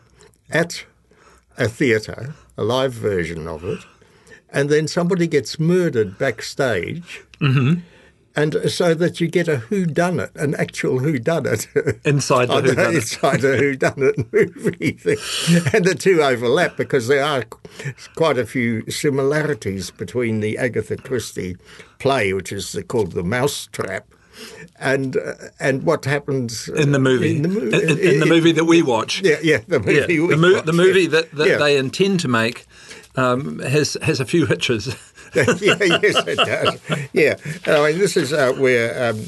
at 0.50 0.84
a 1.56 1.68
theatre, 1.68 2.34
a 2.56 2.64
live 2.64 2.92
version 2.92 3.46
of 3.46 3.64
it, 3.64 3.80
and 4.50 4.68
then 4.68 4.86
somebody 4.86 5.26
gets 5.26 5.58
murdered 5.58 6.18
backstage. 6.18 7.22
Mm-hmm. 7.40 7.80
And 8.34 8.70
so 8.70 8.94
that 8.94 9.20
you 9.20 9.28
get 9.28 9.46
a 9.46 9.58
who 9.58 9.84
done 9.84 10.18
it, 10.18 10.30
an 10.36 10.54
actual 10.54 11.00
who 11.00 11.18
done 11.18 11.44
it 11.44 11.68
Inside 12.04 12.46
the 12.48 12.54
whodunit. 12.62 12.94
inside 12.94 13.44
a 13.44 13.58
who 13.58 13.76
done 13.76 13.94
it 13.98 14.32
movie 14.32 14.92
thing. 14.92 15.18
And 15.74 15.84
the 15.84 15.94
two 15.94 16.22
overlap 16.22 16.78
because 16.78 17.08
there 17.08 17.24
are 17.24 17.44
quite 18.14 18.38
a 18.38 18.46
few 18.46 18.90
similarities 18.90 19.90
between 19.90 20.40
the 20.40 20.56
Agatha 20.56 20.96
Christie 20.96 21.56
play, 21.98 22.32
which 22.32 22.52
is 22.52 22.74
called 22.88 23.12
The 23.12 23.22
Mousetrap, 23.22 24.06
and 24.78 25.16
uh, 25.16 25.34
and 25.60 25.82
what 25.84 26.04
happens 26.04 26.68
in 26.68 26.92
the 26.92 26.98
movie. 26.98 27.36
In 27.36 27.42
the, 27.42 27.48
mo- 27.48 27.60
in, 27.60 27.74
in- 27.90 27.98
in 27.98 28.20
the 28.20 28.26
movie 28.26 28.52
that 28.52 28.64
we 28.64 28.82
watch. 28.82 29.20
Yeah, 29.22 29.36
yeah, 29.42 29.58
the 29.68 29.78
movie. 29.80 29.94
Yeah, 29.94 30.06
we 30.26 30.26
the, 30.34 30.36
mo- 30.36 30.52
watch, 30.54 30.64
the 30.66 30.72
movie 30.72 31.02
yeah. 31.02 31.08
that, 31.08 31.30
that 31.32 31.48
Yeah. 31.48 31.56
they 31.58 31.76
intend 31.76 32.20
to 32.20 32.28
make 32.28 32.66
um, 33.16 33.58
has 33.60 33.96
has 34.02 34.20
a 34.20 34.24
few 34.26 34.46
hitches. 34.46 34.86
yeah, 35.34 35.44
yes, 36.02 36.26
it 36.26 36.36
does. 36.36 36.78
Yeah, 37.14 37.36
I 37.66 37.88
mean, 37.90 37.98
this 37.98 38.18
is 38.18 38.34
uh, 38.34 38.52
where 38.52 39.10
um, 39.10 39.24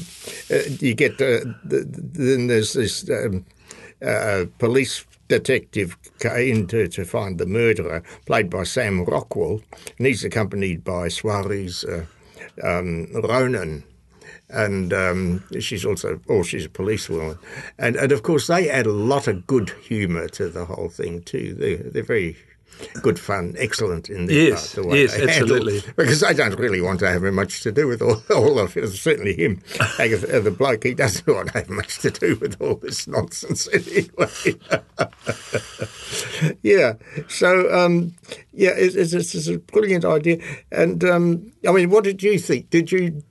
uh, 0.51 0.59
you 0.79 0.93
get. 0.93 1.13
Uh, 1.13 1.49
the, 1.63 1.83
then 1.89 2.45
there's 2.45 2.73
this 2.73 3.09
um, 3.09 3.43
uh, 4.05 4.45
police 4.59 5.03
detective 5.29 5.97
in 6.23 6.67
to, 6.67 6.87
to 6.89 7.05
find 7.05 7.39
the 7.39 7.47
murderer, 7.47 8.03
played 8.27 8.51
by 8.51 8.61
Sam 8.63 9.03
Rockwell, 9.03 9.61
and 9.97 10.05
he's 10.05 10.23
accompanied 10.23 10.83
by 10.83 11.07
Suarez 11.07 11.83
uh, 11.83 12.05
um, 12.63 13.07
Ronan. 13.11 13.83
And 14.49 14.93
um, 14.93 15.43
she's 15.59 15.83
also, 15.85 16.19
oh, 16.29 16.43
she's 16.43 16.65
a 16.65 16.69
policewoman, 16.69 17.37
and 17.79 17.95
and 17.95 18.11
of 18.11 18.21
course 18.23 18.45
they 18.47 18.69
add 18.69 18.85
a 18.85 18.91
lot 18.91 19.27
of 19.27 19.47
good 19.47 19.71
humour 19.81 20.27
to 20.29 20.49
the 20.49 20.65
whole 20.65 20.89
thing 20.89 21.23
too. 21.23 21.55
They 21.55 21.75
they're 21.75 22.03
very 22.03 22.37
good 23.01 23.17
fun, 23.17 23.55
excellent 23.57 24.09
in 24.09 24.25
their 24.25 24.49
Yes, 24.49 24.75
part, 24.75 24.83
the 24.85 24.89
way 24.91 25.01
yes, 25.03 25.13
they 25.13 25.19
handle- 25.31 25.55
absolutely. 25.55 25.93
because 25.95 26.23
I 26.23 26.33
don't 26.33 26.59
really 26.59 26.81
want 26.81 26.99
to 26.99 27.07
have 27.07 27.21
much 27.23 27.61
to 27.63 27.71
do 27.71 27.87
with 27.87 28.01
all, 28.01 28.21
all 28.35 28.59
of 28.59 28.75
it. 28.75 28.87
Certainly 28.89 29.33
him, 29.35 29.61
Agatha, 29.99 30.41
the 30.41 30.51
bloke, 30.51 30.83
he 30.83 30.93
doesn't 30.93 31.25
want 31.27 31.47
to 31.53 31.59
have 31.59 31.69
much 31.69 31.99
to 31.99 32.11
do 32.11 32.35
with 32.35 32.61
all 32.61 32.75
this 32.75 33.07
nonsense 33.07 33.67
anyway. 33.73 34.59
yeah. 36.63 36.93
So, 37.27 37.73
um, 37.73 38.13
yeah, 38.51 38.71
it's, 38.75 38.95
it's, 38.95 39.13
it's 39.13 39.47
a 39.47 39.57
brilliant 39.57 40.05
idea. 40.05 40.37
And, 40.71 41.03
um, 41.03 41.51
I 41.67 41.71
mean, 41.71 41.89
what 41.89 42.03
did 42.03 42.21
you 42.23 42.37
think? 42.39 42.69
Did 42.69 42.91
you... 42.91 43.23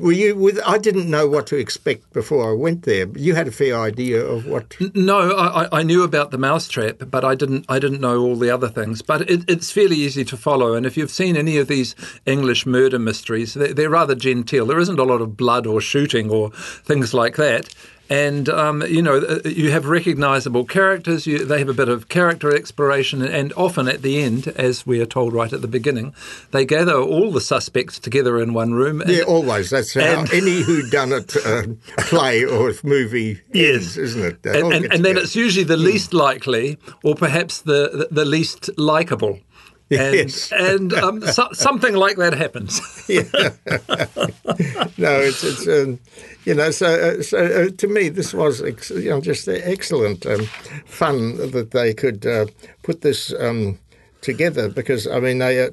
Were 0.00 0.12
you 0.12 0.34
with? 0.34 0.58
I 0.66 0.78
didn't 0.78 1.10
know 1.10 1.28
what 1.28 1.46
to 1.48 1.56
expect 1.56 2.12
before 2.14 2.50
I 2.50 2.54
went 2.54 2.84
there. 2.84 3.06
You 3.14 3.34
had 3.34 3.46
a 3.46 3.50
fair 3.52 3.78
idea 3.78 4.24
of 4.24 4.46
what. 4.46 4.74
No, 4.94 5.32
I, 5.32 5.64
I- 5.64 5.80
I 5.80 5.82
knew 5.82 6.02
about 6.02 6.30
the 6.30 6.38
mousetrap, 6.38 7.02
but 7.10 7.22
I 7.24 7.34
didn't. 7.34 7.66
I 7.68 7.78
didn't 7.78 8.00
know 8.00 8.20
all 8.20 8.36
the 8.36 8.50
other 8.50 8.68
things. 8.68 9.02
But 9.02 9.28
it, 9.30 9.48
it's 9.50 9.70
fairly 9.70 9.96
easy 9.96 10.24
to 10.24 10.36
follow. 10.36 10.74
And 10.74 10.86
if 10.86 10.96
you've 10.96 11.10
seen 11.10 11.36
any 11.36 11.58
of 11.58 11.68
these 11.68 11.94
English 12.24 12.64
murder 12.64 12.98
mysteries, 12.98 13.52
they're, 13.54 13.74
they're 13.74 13.90
rather 13.90 14.14
genteel. 14.14 14.64
There 14.64 14.78
isn't 14.80 14.98
a 14.98 15.04
lot 15.04 15.20
of 15.20 15.36
blood 15.36 15.66
or 15.66 15.80
shooting 15.82 16.30
or 16.30 16.50
things 16.50 17.12
like 17.12 17.36
that. 17.36 17.68
And 18.12 18.48
um, 18.50 18.82
you 18.82 19.00
know, 19.00 19.16
uh, 19.18 19.40
you 19.48 19.70
have 19.70 19.86
recognisable 19.86 20.64
characters. 20.66 21.26
You, 21.26 21.44
they 21.46 21.58
have 21.58 21.70
a 21.70 21.74
bit 21.74 21.88
of 21.88 22.08
character 22.10 22.54
exploration, 22.54 23.22
and 23.22 23.52
often 23.56 23.88
at 23.88 24.02
the 24.02 24.22
end, 24.22 24.48
as 24.48 24.86
we 24.86 25.00
are 25.00 25.06
told 25.06 25.32
right 25.32 25.50
at 25.52 25.62
the 25.62 25.68
beginning, 25.68 26.14
they 26.50 26.66
gather 26.66 26.92
all 26.94 27.30
the 27.32 27.40
suspects 27.40 27.98
together 27.98 28.38
in 28.38 28.52
one 28.52 28.74
room. 28.74 29.00
and- 29.00 29.10
Yeah, 29.10 29.22
always. 29.22 29.70
That's 29.70 29.94
how 29.94 30.00
and- 30.02 30.32
any 30.40 30.62
whodunit 30.62 31.36
uh, 31.36 32.02
play 32.02 32.44
or 32.44 32.72
movie 32.84 33.40
Yes. 33.52 33.82
ends, 33.82 33.96
isn't 33.96 34.22
it? 34.24 34.46
And, 34.56 34.72
and, 34.74 34.92
and 34.92 35.04
then 35.04 35.16
it's 35.16 35.34
usually 35.34 35.64
the 35.64 35.76
least 35.78 36.12
likely 36.12 36.78
or 37.02 37.14
perhaps 37.14 37.62
the, 37.62 37.80
the, 37.92 38.08
the 38.10 38.24
least 38.26 38.68
likable. 38.76 39.38
And, 39.92 40.14
Yes. 40.14 40.52
and 40.52 40.92
um, 40.94 41.20
so, 41.22 41.48
something 41.52 41.94
like 41.94 42.16
that 42.16 42.34
happens. 42.34 42.80
no, 44.98 45.20
it's 45.20 45.44
it's 45.44 45.66
um, 45.68 45.98
you 46.44 46.54
know 46.54 46.70
so 46.70 46.86
uh, 46.86 47.22
so 47.22 47.38
uh, 47.38 47.70
to 47.76 47.86
me 47.88 48.08
this 48.08 48.32
was 48.34 48.62
ex- 48.62 48.90
you 48.90 49.10
know 49.10 49.20
just 49.20 49.48
excellent 49.48 50.24
um, 50.26 50.44
fun 50.86 51.36
that 51.50 51.70
they 51.72 51.92
could 51.94 52.26
uh, 52.26 52.46
put 52.82 53.00
this 53.02 53.32
um, 53.38 53.78
together 54.20 54.68
because 54.68 55.06
I 55.06 55.20
mean 55.20 55.38
they. 55.38 55.64
Uh, 55.66 55.70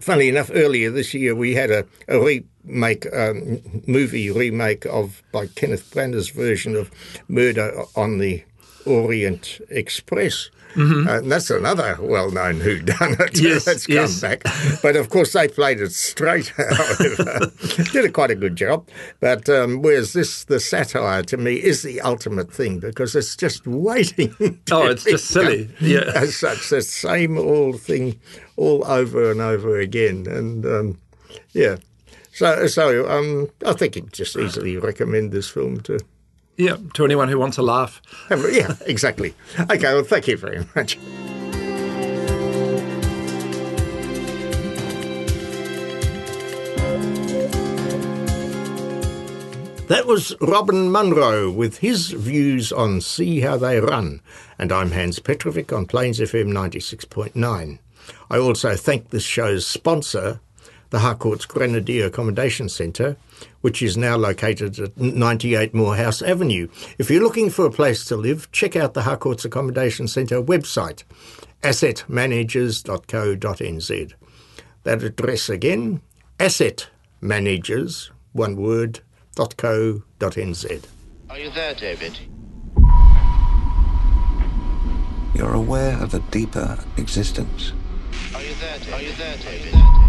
Funny 0.00 0.28
enough, 0.30 0.50
earlier 0.54 0.90
this 0.90 1.12
year 1.12 1.34
we 1.34 1.52
had 1.54 1.70
a, 1.70 1.84
a 2.08 2.18
remake, 2.18 3.06
um, 3.14 3.60
movie 3.86 4.30
remake 4.30 4.86
of 4.86 5.22
by 5.32 5.48
Kenneth 5.48 5.90
Branagh's 5.92 6.30
version 6.30 6.74
of 6.76 6.90
Murder 7.28 7.82
on 7.94 8.16
the 8.16 8.42
Orient 8.86 9.60
Express, 9.68 10.48
Uh, 10.76 11.18
and 11.18 11.30
that's 11.30 11.50
another 11.50 11.98
well-known 12.00 12.60
whodunit 12.60 13.40
Yes, 13.40 13.64
that's 13.66 13.86
come 13.86 13.96
yes. 13.96 14.20
back. 14.20 14.42
But 14.82 14.96
of 14.96 15.10
course, 15.10 15.32
they 15.32 15.48
played 15.48 15.80
it 15.80 15.92
straight. 15.92 16.48
However, 16.56 17.52
did 17.92 18.04
a 18.04 18.10
quite 18.10 18.30
a 18.30 18.34
good 18.34 18.56
job. 18.56 18.88
But 19.20 19.48
um, 19.48 19.82
whereas 19.82 20.12
this, 20.12 20.44
the 20.44 20.60
satire 20.60 21.22
to 21.24 21.36
me 21.36 21.56
is 21.56 21.82
the 21.82 22.00
ultimate 22.00 22.52
thing 22.52 22.80
because 22.80 23.14
it's 23.14 23.36
just 23.36 23.66
waiting. 23.66 24.34
Oh, 24.70 24.86
it's 24.86 25.04
just 25.04 25.26
silly. 25.26 25.68
Yeah. 25.80 26.10
as 26.14 26.36
such, 26.36 26.70
the 26.70 26.82
same 26.82 27.38
old 27.38 27.80
thing, 27.80 28.18
all 28.56 28.84
over 28.86 29.30
and 29.30 29.40
over 29.40 29.78
again, 29.78 30.26
and 30.26 30.64
um, 30.64 30.98
yeah. 31.52 31.76
So, 32.32 32.66
so 32.66 33.08
um, 33.10 33.50
I 33.66 33.74
think 33.74 33.96
you 33.96 34.08
just 34.10 34.36
easily 34.36 34.78
recommend 34.78 35.32
this 35.32 35.50
film 35.50 35.80
to. 35.82 35.98
Yeah, 36.56 36.76
to 36.94 37.04
anyone 37.04 37.28
who 37.28 37.38
wants 37.38 37.58
a 37.58 37.62
laugh. 37.62 38.02
Um, 38.30 38.44
yeah, 38.52 38.74
exactly. 38.86 39.34
Okay, 39.58 39.94
well, 39.94 40.04
thank 40.04 40.28
you 40.28 40.36
very 40.36 40.66
much. 40.74 40.98
That 49.88 50.06
was 50.06 50.34
Robin 50.40 50.90
Munro 50.90 51.50
with 51.50 51.78
his 51.78 52.12
views 52.12 52.72
on 52.72 53.02
See 53.02 53.40
How 53.40 53.58
They 53.58 53.78
Run, 53.78 54.22
and 54.58 54.72
I'm 54.72 54.92
Hans 54.92 55.18
Petrovic 55.18 55.70
on 55.70 55.84
Plains 55.84 56.18
FM 56.18 56.50
96.9. 56.50 57.78
I 58.30 58.38
also 58.38 58.74
thank 58.74 59.10
this 59.10 59.22
show's 59.22 59.66
sponsor, 59.66 60.40
the 60.90 61.00
Harcourt's 61.00 61.44
Grenadier 61.44 62.06
Accommodation 62.06 62.70
Centre, 62.70 63.16
which 63.62 63.80
is 63.80 63.96
now 63.96 64.16
located 64.16 64.78
at 64.78 64.98
98 64.98 65.74
Moorhouse 65.74 66.20
Avenue. 66.20 66.68
If 66.98 67.10
you're 67.10 67.22
looking 67.22 67.48
for 67.48 67.64
a 67.64 67.70
place 67.70 68.04
to 68.06 68.16
live, 68.16 68.50
check 68.52 68.76
out 68.76 68.94
the 68.94 69.02
Harcourt's 69.02 69.44
Accommodation 69.44 70.06
Centre 70.06 70.42
website, 70.42 71.04
assetmanagers.co.nz. 71.62 74.12
That 74.82 75.02
address 75.02 75.48
again, 75.48 76.02
assetmanagers, 76.38 78.10
one 78.32 78.56
word, 78.56 79.00
.co.nz. 79.36 80.84
Are 81.30 81.38
you 81.38 81.50
there, 81.50 81.74
David? 81.74 82.18
You're 85.34 85.54
aware 85.54 85.96
of 85.98 86.12
a 86.12 86.18
deeper 86.30 86.78
existence. 86.98 87.72
Are 88.34 88.42
you 88.42 88.54
there, 88.56 88.78
David? 88.78 88.94
Are 88.94 89.02
you 89.02 89.12
there, 89.12 89.36
David? 89.38 90.01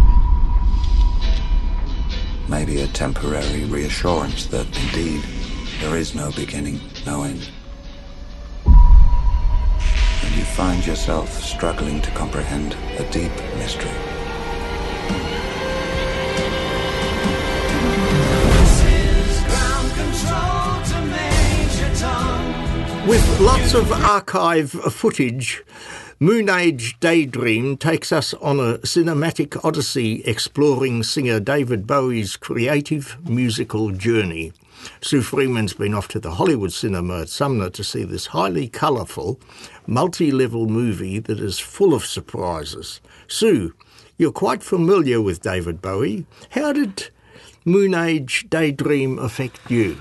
Maybe 2.48 2.82
a 2.82 2.88
temporary 2.88 3.64
reassurance 3.66 4.46
that 4.48 4.68
indeed 4.78 5.24
there 5.80 5.98
is 5.98 6.14
no 6.14 6.32
beginning, 6.32 6.80
no 7.06 7.24
end. 7.24 7.50
And 8.66 10.36
you 10.36 10.44
find 10.44 10.86
yourself 10.86 11.32
struggling 11.42 12.02
to 12.02 12.12
comprehend 12.12 12.76
a 13.00 13.10
deep 13.12 13.32
mystery. 13.58 13.92
With 23.08 23.40
lots 23.42 23.74
of 23.74 23.92
archive 23.92 24.72
footage, 24.72 25.64
Moonage 26.22 27.00
Daydream 27.00 27.76
takes 27.76 28.12
us 28.12 28.36
on 28.36 28.60
a 28.60 28.78
cinematic 28.80 29.60
odyssey 29.66 30.24
exploring 30.26 31.02
singer 31.02 31.40
David 31.40 31.88
Bowie's 31.88 32.38
creative 32.38 33.18
musical 33.28 33.92
journey. 33.92 34.54
Sue 35.02 35.24
Freeman's 35.24 35.74
been 35.74 35.96
off 35.96 36.08
to 36.10 36.20
the 36.20 36.36
Hollywood 36.36 36.72
cinema 36.72 37.22
at 37.22 37.30
Sumner 37.30 37.72
to 37.72 37.84
see 37.84 38.04
this 38.04 38.28
highly 38.28 38.68
colourful, 38.70 39.40
multi 39.88 40.32
level 40.32 40.68
movie 40.68 41.18
that 41.18 41.40
is 41.40 41.58
full 41.58 41.96
of 41.96 42.06
surprises. 42.06 43.02
Sue, 43.28 43.74
you're 44.16 44.32
quite 44.32 44.62
familiar 44.62 45.20
with 45.20 45.42
David 45.42 45.82
Bowie. 45.82 46.28
How 46.52 46.74
did 46.74 47.10
Moonage 47.66 48.50
Daydream 48.52 49.18
affect 49.18 49.60
you? 49.70 49.98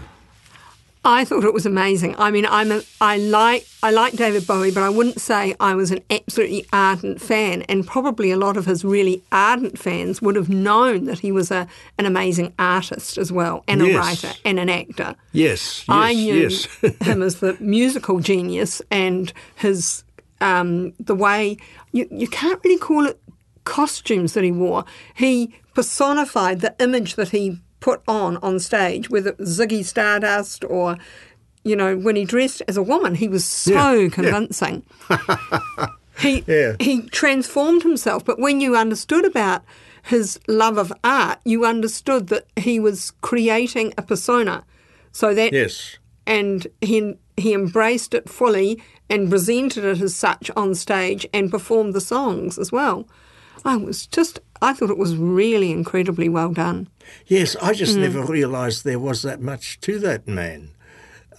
I 1.05 1.25
thought 1.25 1.43
it 1.43 1.53
was 1.53 1.67
amazing. 1.67 2.15
I 2.17 2.31
mean, 2.31 2.47
I'm 2.47 2.71
a, 2.71 2.83
I 3.01 3.17
like 3.17 3.67
I 3.83 3.91
like 3.91 4.13
David 4.13 4.47
Bowie, 4.47 4.71
but 4.71 4.85
I 4.85 4.89
wouldn't 4.89 5.21
say 5.21 5.55
I 5.59 5.75
was 5.75 5.91
an 5.91 6.01
absolutely 6.11 6.65
ardent 6.73 7.21
fan. 7.21 7.63
And 7.63 7.85
probably 7.85 8.31
a 8.31 8.37
lot 8.37 8.57
of 8.57 8.67
his 8.67 8.85
really 8.85 9.23
ardent 9.33 9.79
fans 9.79 10.23
would 10.23 10.37
have 10.37 10.49
known 10.49 11.07
that 11.07 11.19
he 11.19 11.33
was 11.33 11.51
a 11.51 11.67
an 11.99 12.07
amazing 12.07 12.53
artist 12.57 13.19
as 13.19 13.33
well, 13.33 13.65
and 13.67 13.83
a 13.83 13.97
writer 13.97 14.31
and 14.45 14.61
an 14.61 14.69
actor. 14.69 15.17
Yes, 15.33 15.81
yes, 15.81 15.85
I 15.89 16.13
knew 16.13 16.35
yes. 16.35 16.67
him 17.01 17.23
as 17.23 17.41
the 17.41 17.57
musical 17.59 18.21
genius 18.21 18.81
and 18.91 19.33
his 19.57 20.05
um, 20.41 20.93
the 21.01 21.17
way 21.17 21.57
you 21.91 22.07
you 22.13 22.29
can't 22.29 22.61
really 22.63 22.79
call 22.79 23.07
it 23.07 23.21
costumes 23.65 24.35
that 24.35 24.45
he 24.45 24.53
wore. 24.53 24.85
He 25.15 25.53
personified 25.75 26.61
the 26.61 26.77
image 26.79 27.17
that 27.17 27.31
he 27.31 27.59
put 27.83 28.01
on 28.09 28.39
on 28.39 28.59
stage, 28.59 29.11
whether 29.11 29.33
Ziggy 29.33 29.85
Stardust 29.85 30.65
or 30.65 30.97
you 31.65 31.77
know 31.77 31.97
when 31.97 32.17
he 32.17 32.25
dressed 32.25 32.63
as 32.67 32.77
a 32.79 32.83
woman, 32.83 33.15
he 33.17 33.29
was 33.29 33.45
so 33.45 33.73
Yeah, 33.93 34.01
yeah. 34.05 34.09
convincing. 34.09 34.83
he 36.21 36.45
Yeah. 36.47 36.77
he 36.81 37.03
transformed 37.09 37.83
himself, 37.83 38.25
but 38.25 38.39
when 38.39 38.61
you 38.61 38.77
understood 38.77 39.25
about 39.25 39.63
his 40.05 40.39
love 40.49 40.79
of 40.79 40.93
art, 41.05 41.39
you 41.45 41.65
understood 41.65 42.29
that 42.29 42.47
he 42.57 42.81
was 42.81 43.13
creating 43.21 43.93
a 43.99 44.03
persona. 44.03 44.65
So 45.13 45.35
that 45.35 45.53
Yes. 45.53 45.99
and 46.27 46.67
he 46.81 47.15
he 47.37 47.53
embraced 47.55 48.15
it 48.15 48.29
fully 48.29 48.83
and 49.09 49.31
presented 49.31 49.85
it 49.85 50.01
as 50.01 50.15
such 50.15 50.51
on 50.57 50.75
stage 50.75 51.27
and 51.33 51.51
performed 51.51 51.95
the 51.95 52.01
songs 52.01 52.59
as 52.59 52.71
well. 52.73 53.07
I 53.65 53.77
was 53.77 54.07
just 54.07 54.41
I 54.61 54.73
thought 54.73 54.91
it 54.91 54.99
was 54.99 55.17
really 55.17 55.71
incredibly 55.73 56.29
well 56.29 56.53
done. 56.53 56.89
Yes, 57.27 57.57
I 57.63 57.73
just 57.73 57.97
Mm. 57.97 58.01
never 58.01 58.23
realised 58.25 58.85
there 58.85 58.99
was 58.99 59.23
that 59.23 59.41
much 59.41 59.81
to 59.81 59.99
that 60.01 60.27
man. 60.29 60.71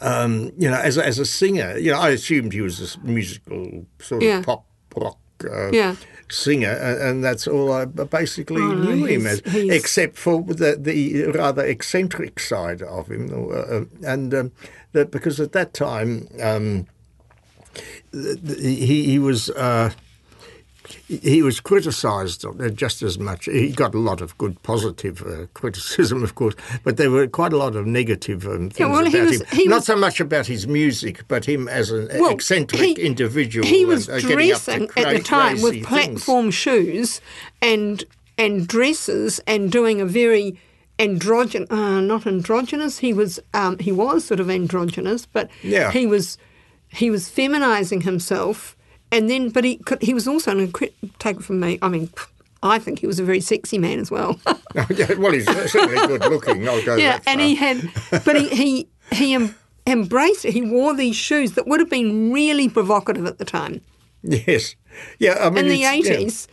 Um, 0.02 0.52
you 0.58 0.70
know, 0.70 0.78
as 0.78 0.98
a, 0.98 1.06
as 1.06 1.20
a 1.20 1.26
singer, 1.26 1.78
you 1.78 1.92
know, 1.92 2.00
I 2.00 2.10
assumed 2.10 2.52
he 2.54 2.62
was 2.62 2.80
a 2.96 3.00
musical 3.08 3.86
sort 4.00 4.24
of 4.24 4.28
Yeah. 4.28 4.42
pop 4.42 4.66
rock 4.96 5.18
uh, 5.50 5.72
Yeah. 5.72 5.96
singer, 6.30 6.72
and, 6.72 7.24
that's 7.24 7.48
all 7.48 7.72
I 7.72 7.86
basically 7.86 8.62
Oh, 8.62 8.74
no, 8.76 8.96
knew 8.96 9.06
him 9.06 9.26
as, 9.28 9.42
except 9.46 10.18
for 10.18 10.42
the, 10.44 10.78
the 10.80 11.26
rather 11.32 11.66
eccentric 11.66 12.40
side 12.40 12.82
of 12.82 13.10
him, 13.10 13.30
uh, 13.52 13.82
and 14.06 14.34
um, 14.34 14.52
that 14.94 15.12
because 15.12 15.40
at 15.40 15.52
that 15.52 15.74
time 15.74 16.28
um, 16.42 16.86
he 18.14 19.04
he 19.06 19.20
was. 19.20 19.50
Uh, 19.50 19.92
he 21.08 21.42
was 21.42 21.60
criticised 21.60 22.46
uh, 22.46 22.70
just 22.70 23.02
as 23.02 23.18
much. 23.20 23.46
He 23.46 23.72
got 23.72 23.94
a 23.96 24.00
lot 24.00 24.22
of 24.22 24.38
good 24.38 24.62
positive 24.64 25.22
uh, 25.22 25.46
criticism, 25.54 26.24
of 26.24 26.36
course, 26.36 26.56
but 26.84 26.98
there 26.98 27.10
were 27.12 27.28
quite 27.28 27.54
a 27.54 27.58
lot 27.58 27.76
of 27.76 27.86
negative 27.88 28.46
um, 28.46 28.70
things 28.70 28.80
Yeah, 28.80 28.88
well, 28.92 29.08
about 29.08 29.28
was- 29.30 29.42
him. 29.44 29.70
Not 29.70 29.76
was- 29.78 29.86
so 29.86 29.96
much 29.96 30.20
about 30.20 30.46
his 30.48 30.68
music, 30.68 31.24
but 31.28 31.46
him 31.46 31.68
as 31.68 31.92
an 31.92 32.10
Well, 32.20 32.32
eccentric 32.34 32.82
he- 32.98 33.02
individual. 33.06 33.66
He 33.68 33.86
was 33.86 34.10
and, 34.10 34.24
uh, 34.24 34.28
getting 34.28 34.52
up 34.52 34.62
dressing 34.64 34.88
cra- 34.88 35.02
at 35.04 35.18
the 35.18 35.24
time 35.24 35.62
with 35.62 35.74
crazy 35.74 35.82
things. 35.84 36.24
platform 36.24 36.52
shoes 36.52 37.22
and 37.62 38.04
and 38.38 38.68
dresses 38.68 39.40
and 39.46 39.72
doing 39.72 40.02
a 40.02 40.06
very 40.06 40.58
androgyn 41.00 41.72
uh, 41.72 42.02
not 42.02 42.26
androgynous. 42.28 43.00
He 43.00 43.14
was 43.14 43.40
um, 43.54 43.78
he 43.80 43.92
was 43.92 44.26
sort 44.26 44.40
of 44.40 44.50
androgynous, 44.50 45.26
but 45.26 45.50
Yeah. 45.62 45.92
he 45.92 46.06
was 46.06 46.38
he 46.90 47.10
was 47.10 47.28
feminizing 47.30 48.04
himself, 48.04 48.76
and 49.14 49.30
then 49.30 49.50
but 49.50 49.64
he 49.64 49.78
could, 49.78 50.02
he 50.02 50.14
was 50.14 50.28
also 50.28 50.52
an 50.52 50.68
incre- 50.68 50.92
take 51.20 51.38
it 51.38 51.44
from 51.44 51.60
me. 51.60 51.80
I 51.82 51.88
mean. 51.90 52.10
I 52.66 52.80
think 52.80 53.00
he 53.00 53.08
was 53.08 53.20
a 53.20 53.26
very 53.26 53.42
sexy 53.42 53.78
man 53.78 54.00
as 54.00 54.10
well. 54.10 54.40
Oh, 54.76 54.88
yeah, 54.96 55.14
well, 55.16 55.34
he's 55.34 55.46
certainly 55.70 55.96
good 56.08 56.22
looking. 56.22 56.68
I'll 56.68 56.82
go 56.84 56.96
yeah, 56.96 57.20
and 57.28 57.40
he 57.42 57.54
had, 57.56 57.92
but 58.26 58.36
he 58.40 58.48
he 58.48 58.88
he 59.12 59.34
em- 59.36 59.54
embraced 59.86 60.46
it. 60.46 60.54
He 60.54 60.62
wore 60.62 60.96
these 60.96 61.16
shoes 61.18 61.52
that 61.52 61.68
would 61.68 61.80
have 61.82 61.90
been 61.90 62.32
really 62.32 62.70
provocative 62.70 63.26
at 63.26 63.38
the 63.38 63.44
time 63.46 63.82
Yes, 64.24 64.76
yeah. 65.20 65.36
I 65.42 65.50
mean, 65.50 65.66
in 65.66 65.68
the 65.68 65.84
it's- 65.84 66.06
yeah. 66.06 66.14
eighties. 66.14 66.48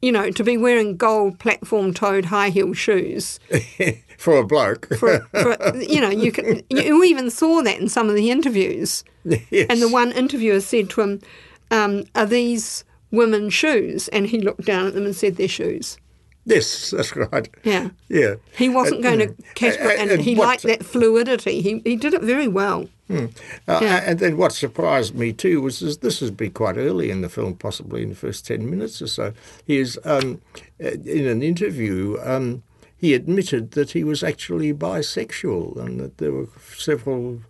You 0.00 0.12
know, 0.12 0.30
to 0.30 0.44
be 0.44 0.56
wearing 0.56 0.96
gold 0.96 1.38
platform-toed 1.40 2.26
high-heel 2.26 2.72
shoes 2.74 3.40
for 4.18 4.36
a 4.36 4.46
bloke. 4.46 4.86
for, 4.98 5.20
for 5.32 5.76
you 5.76 6.00
know, 6.00 6.10
you 6.10 6.30
can 6.30 6.62
you 6.70 7.02
even 7.02 7.30
saw 7.30 7.62
that 7.62 7.78
in 7.80 7.88
some 7.88 8.08
of 8.08 8.14
the 8.14 8.30
interviews. 8.30 9.02
Yes. 9.24 9.66
And 9.68 9.82
the 9.82 9.88
one 9.88 10.12
interviewer 10.12 10.60
said 10.60 10.88
to 10.90 11.00
him, 11.00 11.20
um, 11.70 12.04
"Are 12.14 12.26
these 12.26 12.84
women's 13.10 13.54
shoes?" 13.54 14.08
And 14.08 14.26
he 14.26 14.40
looked 14.40 14.64
down 14.64 14.86
at 14.86 14.94
them 14.94 15.04
and 15.04 15.14
said, 15.16 15.36
"They're 15.36 15.48
shoes." 15.48 15.98
yes, 16.46 16.90
that's 16.96 17.14
right. 17.14 17.48
Yeah. 17.64 17.90
Yeah. 18.08 18.36
He 18.56 18.68
wasn't 18.68 19.02
going 19.02 19.18
to 19.18 19.26
catch, 19.54 19.76
categorize, 19.76 19.98
and, 19.98 20.10
And 20.12 20.22
he 20.22 20.34
liked 20.34 20.62
that 20.62 20.84
fluidity. 20.84 21.60
He 21.60 21.82
he 21.84 21.96
did 21.96 22.14
it 22.14 22.22
very 22.22 22.48
well. 22.48 22.88
Uh, 23.10 23.28
Yeah. 23.68 24.02
And 24.06 24.18
then 24.18 24.36
what 24.36 24.52
surprised 24.52 25.14
me 25.14 25.32
too 25.32 25.60
was 25.60 25.80
this, 25.80 25.96
this 25.98 26.20
has 26.20 26.30
been 26.30 26.52
quite 26.52 26.76
early 26.76 27.10
in 27.10 27.20
the 27.20 27.28
film, 27.28 27.54
possibly 27.54 28.02
in 28.02 28.08
the 28.08 28.14
first 28.14 28.46
10 28.46 28.68
minutes 28.68 29.00
or 29.02 29.06
so. 29.06 29.32
He 29.66 29.78
is, 29.78 29.98
um, 30.04 30.40
uh, 30.82 30.90
in 31.04 31.26
an 31.26 31.42
interview, 31.42 32.16
um, 32.24 32.62
he 32.98 33.12
admitted 33.14 33.72
that 33.72 33.90
he 33.92 34.02
was 34.04 34.22
actually 34.22 34.72
bisexual 34.72 35.76
and 35.78 36.00
that 36.00 36.18
there 36.18 36.32
were 36.32 36.48
several 36.76 37.40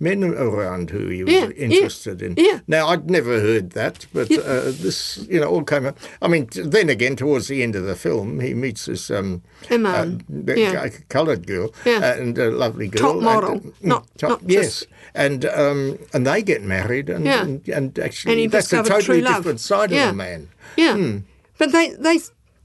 men 0.00 0.22
around 0.24 0.90
who 0.90 1.08
he 1.08 1.22
was 1.24 1.32
Yeah, 1.32 1.44
yeah, 1.46 1.50
interested 1.68 2.20
in. 2.20 2.34
yeah. 2.36 2.60
Now, 2.66 2.88
I'd 2.88 3.08
never 3.08 3.40
heard 3.40 3.70
that, 3.70 4.04
but 4.12 4.30
uh, 4.30 4.72
this, 4.72 5.18
you 5.30 5.40
know, 5.40 5.48
all 5.48 5.62
came 5.64 5.86
up. 5.86 5.96
I 6.20 6.28
mean, 6.28 6.48
t- 6.48 6.60
then 6.62 6.90
again, 6.90 7.16
towards 7.16 7.46
the 7.48 7.62
end 7.62 7.76
of 7.76 7.84
the 7.84 7.94
film, 7.96 8.40
he 8.40 8.52
meets 8.52 8.86
this 8.86 9.10
um, 9.10 9.42
yeah. 9.70 10.88
coloured 11.08 11.46
girl 11.46 11.72
Yeah. 11.84 12.14
and 12.14 12.36
a 12.38 12.50
lovely 12.50 12.88
girl. 12.88 13.02
Top 13.02 13.14
and, 13.16 13.24
model, 13.24 13.56
uh, 13.56 13.70
not- 13.82 14.06
top, 14.18 14.30
not 14.42 14.50
yes. 14.50 14.80
just- 14.80 14.86
And 15.14 15.44
um, 15.46 15.98
and 16.12 16.26
they 16.26 16.42
get 16.42 16.62
married, 16.62 17.08
and 17.08 17.24
Yeah. 17.24 17.42
and, 17.42 17.66
and 17.68 17.98
actually 17.98 18.42
And 18.44 18.52
that's 18.52 18.72
a 18.72 18.82
totally 18.82 19.22
different 19.22 19.60
side 19.60 19.90
Yeah. 19.90 20.08
of 20.08 20.10
the 20.10 20.16
man. 20.16 20.48
Yeah. 20.76 20.94
Hmm. 20.94 21.18
But 21.58 21.72
they, 21.72 21.90
they, 21.94 22.18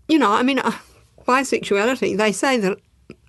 you 0.09 0.19
know, 0.19 0.31
I 0.33 0.43
mean, 0.43 0.59
uh, 0.59 0.73
bisexuality, 1.25 2.17
they 2.17 2.31
say 2.31 2.57
that 2.57 2.77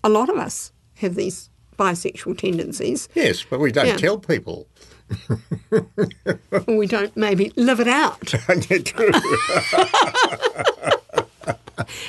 a 0.04 0.08
lot 0.08 0.28
of 0.28 0.36
us 0.36 0.72
have 0.96 1.14
these 1.14 1.48
bisexual 1.78 2.38
tendencies. 2.38 3.08
Yes, 3.14 3.44
but 3.48 3.60
we 3.60 3.72
don't 3.72 3.86
Yeah. 3.86 3.96
tell 3.96 4.18
people. 4.18 4.66
we 6.66 6.86
don't 6.86 7.16
maybe 7.16 7.52
live 7.56 7.80
it 7.80 7.88
out. 7.88 8.30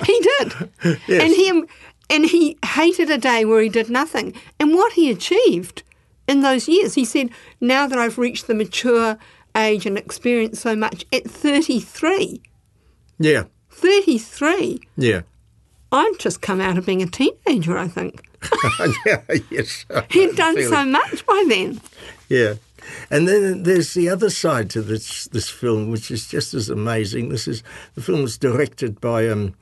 he 0.06 0.20
did. 0.20 0.54
Yes. 1.08 1.24
And 1.24 1.34
he 1.34 1.64
and 2.10 2.26
he 2.26 2.58
hated 2.66 3.10
a 3.10 3.18
day 3.18 3.46
where 3.46 3.62
he 3.62 3.70
did 3.70 3.90
nothing. 3.90 4.34
And 4.60 4.74
what 4.74 4.94
he 4.94 5.10
achieved 5.10 5.84
in 6.28 6.42
those 6.42 6.68
years, 6.68 6.94
he 6.94 7.06
said, 7.06 7.30
now 7.60 7.88
that 7.88 7.98
I've 7.98 8.18
reached 8.18 8.48
the 8.48 8.54
mature 8.54 9.18
age 9.56 9.86
and 9.86 9.98
experienced 9.98 10.62
so 10.62 10.76
much 10.76 11.06
at 11.14 11.30
33, 11.30 12.42
yeah, 13.20 13.44
33, 13.70 14.82
yeah. 14.98 15.22
I'd 15.94 16.16
just 16.18 16.42
come 16.42 16.60
out 16.60 16.78
of 16.78 16.86
being 16.86 17.04
a 17.04 17.08
teenager, 17.08 17.78
I 17.78 17.88
think. 17.88 18.28
yeah, 19.06 19.22
yes. 19.52 19.86
He'd 20.10 20.36
done 20.36 20.62
so 20.64 20.84
much 20.86 21.26
by 21.26 21.46
then. 21.48 21.80
Yeah. 22.30 22.56
And 23.10 23.28
then 23.28 23.64
there's 23.64 23.94
the 23.94 24.10
other 24.10 24.30
side 24.30 24.70
to 24.72 24.82
this 24.82 25.26
this 25.26 25.50
film, 25.50 25.90
which 25.92 26.12
is 26.12 26.28
just 26.28 26.54
as 26.54 26.70
amazing. 26.70 27.30
This 27.30 27.48
is 27.48 27.64
the 27.96 28.02
film 28.02 28.24
was 28.24 28.38
directed 28.38 29.00
by 29.00 29.30
um, 29.30 29.56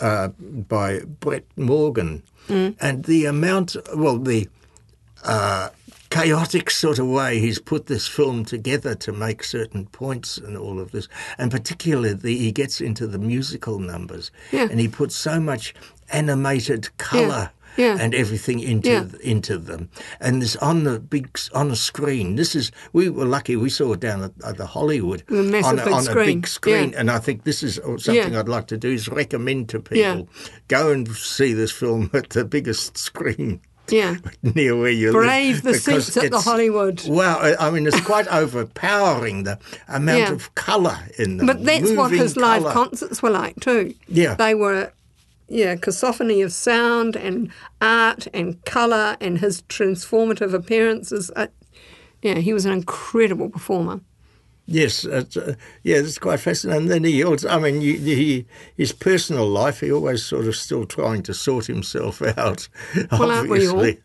uh, 0.00 0.28
by 0.28 1.00
Brett 1.00 1.44
Morgen, 1.56 2.22
and 2.48 3.04
the 3.04 3.26
amount, 3.26 3.76
well, 3.94 4.16
the 4.16 4.48
uh, 5.24 5.70
chaotic 6.14 6.70
sort 6.70 6.98
of 6.98 7.06
way 7.08 7.38
he's 7.40 7.58
put 7.58 7.86
this 7.86 8.06
film 8.06 8.44
together 8.44 8.94
to 8.94 9.12
make 9.12 9.42
certain 9.42 9.86
points 9.86 10.38
and 10.38 10.56
all 10.56 10.78
of 10.78 10.92
this, 10.92 11.08
and 11.38 11.50
particularly 11.50 12.14
the, 12.14 12.36
he 12.36 12.52
gets 12.52 12.80
into 12.80 13.06
the 13.06 13.18
musical 13.18 13.78
numbers, 13.80 14.30
Yeah. 14.52 14.68
and 14.70 14.78
he 14.78 14.88
puts 14.88 15.16
so 15.16 15.40
much 15.40 15.74
animated 16.12 16.96
colour 16.98 17.50
Yeah. 17.76 17.96
and 18.00 18.14
everything 18.14 18.60
into 18.60 18.88
Yeah. 18.90 19.04
into 19.22 19.58
them, 19.58 19.88
and 20.20 20.40
this 20.40 20.54
on 20.56 20.84
the 20.84 21.00
big 21.00 21.36
on 21.52 21.72
a 21.72 21.76
screen. 21.76 22.36
This 22.36 22.54
is 22.54 22.70
we 22.92 23.08
were 23.08 23.24
lucky 23.24 23.56
we 23.56 23.68
saw 23.70 23.92
it 23.94 24.00
down 24.00 24.22
at, 24.22 24.32
at 24.44 24.56
the 24.56 24.66
Hollywood 24.66 25.24
The 25.26 25.40
on, 25.64 25.78
a, 25.80 25.84
big 25.84 25.92
on 25.92 26.00
a 26.00 26.02
screen. 26.02 26.26
big 26.26 26.46
screen, 26.46 26.90
Yeah. 26.90 27.00
and 27.00 27.10
I 27.10 27.18
think 27.18 27.42
this 27.42 27.64
is 27.64 27.80
uh, 27.80 27.98
something 27.98 28.32
Yeah. 28.32 28.38
I'd 28.38 28.48
like 28.48 28.68
to 28.68 28.76
do 28.76 28.90
is 28.92 29.08
recommend 29.08 29.68
to 29.70 29.80
people 29.80 29.98
Yeah. 29.98 30.22
go 30.68 30.92
and 30.92 31.08
see 31.16 31.52
this 31.52 31.72
film 31.72 32.10
at 32.14 32.30
the 32.30 32.44
biggest 32.44 32.96
screen 32.96 33.60
Yeah. 33.88 34.16
near 34.42 34.76
where 34.76 34.90
you 34.90 35.12
Brave 35.12 35.56
live. 35.56 35.62
the 35.64 35.72
because 35.72 36.06
seats 36.06 36.16
at 36.16 36.30
the 36.30 36.40
Hollywood. 36.40 37.06
Wow, 37.06 37.38
I- 37.58 37.70
mean, 37.70 37.86
it's 37.86 38.00
quite 38.00 38.26
overpowering 38.30 39.44
the 39.44 39.58
amount 39.88 40.18
Yeah. 40.18 40.32
of 40.32 40.54
colour 40.54 40.98
in 41.18 41.36
them. 41.36 41.46
But 41.46 41.64
that's 41.64 41.90
what 41.92 42.10
his 42.10 42.36
live 42.36 42.64
concerts 42.64 43.22
were 43.22 43.30
like 43.30 43.60
too. 43.60 43.94
Yeah. 44.08 44.34
They 44.36 44.54
were, 44.54 44.92
yeah, 45.48 45.76
cacophony 45.76 46.40
of 46.42 46.52
sound 46.52 47.16
and 47.16 47.50
art 47.82 48.26
and 48.32 48.64
colour 48.64 49.16
and 49.20 49.38
his 49.38 49.62
transformative 49.62 50.54
appearances. 50.54 51.30
Uh, 51.36 51.48
yeah, 52.22 52.36
he 52.36 52.54
was 52.54 52.64
an 52.64 52.72
incredible 52.72 53.50
performer. 53.50 54.00
Yes, 54.66 55.04
it's, 55.04 55.36
uh, 55.36 55.54
yeah, 55.82 55.96
it's 55.96 56.18
quite 56.18 56.40
fascinating. 56.40 56.82
And 56.82 56.90
then 56.90 57.04
he 57.04 57.22
also, 57.22 57.48
I 57.48 57.58
mean, 57.58 57.80
he, 57.80 58.46
his 58.76 58.92
personal 58.92 59.46
life, 59.46 59.80
he 59.80 59.92
always 59.92 60.24
sort 60.24 60.46
of 60.46 60.56
still 60.56 60.86
trying 60.86 61.22
to 61.24 61.34
sort 61.34 61.66
himself 61.66 62.22
out. 62.38 62.68
Well, 63.12 63.30
aren't 63.30 63.50
we 63.50 63.68
all? 63.68 63.76
obviously. 63.78 64.00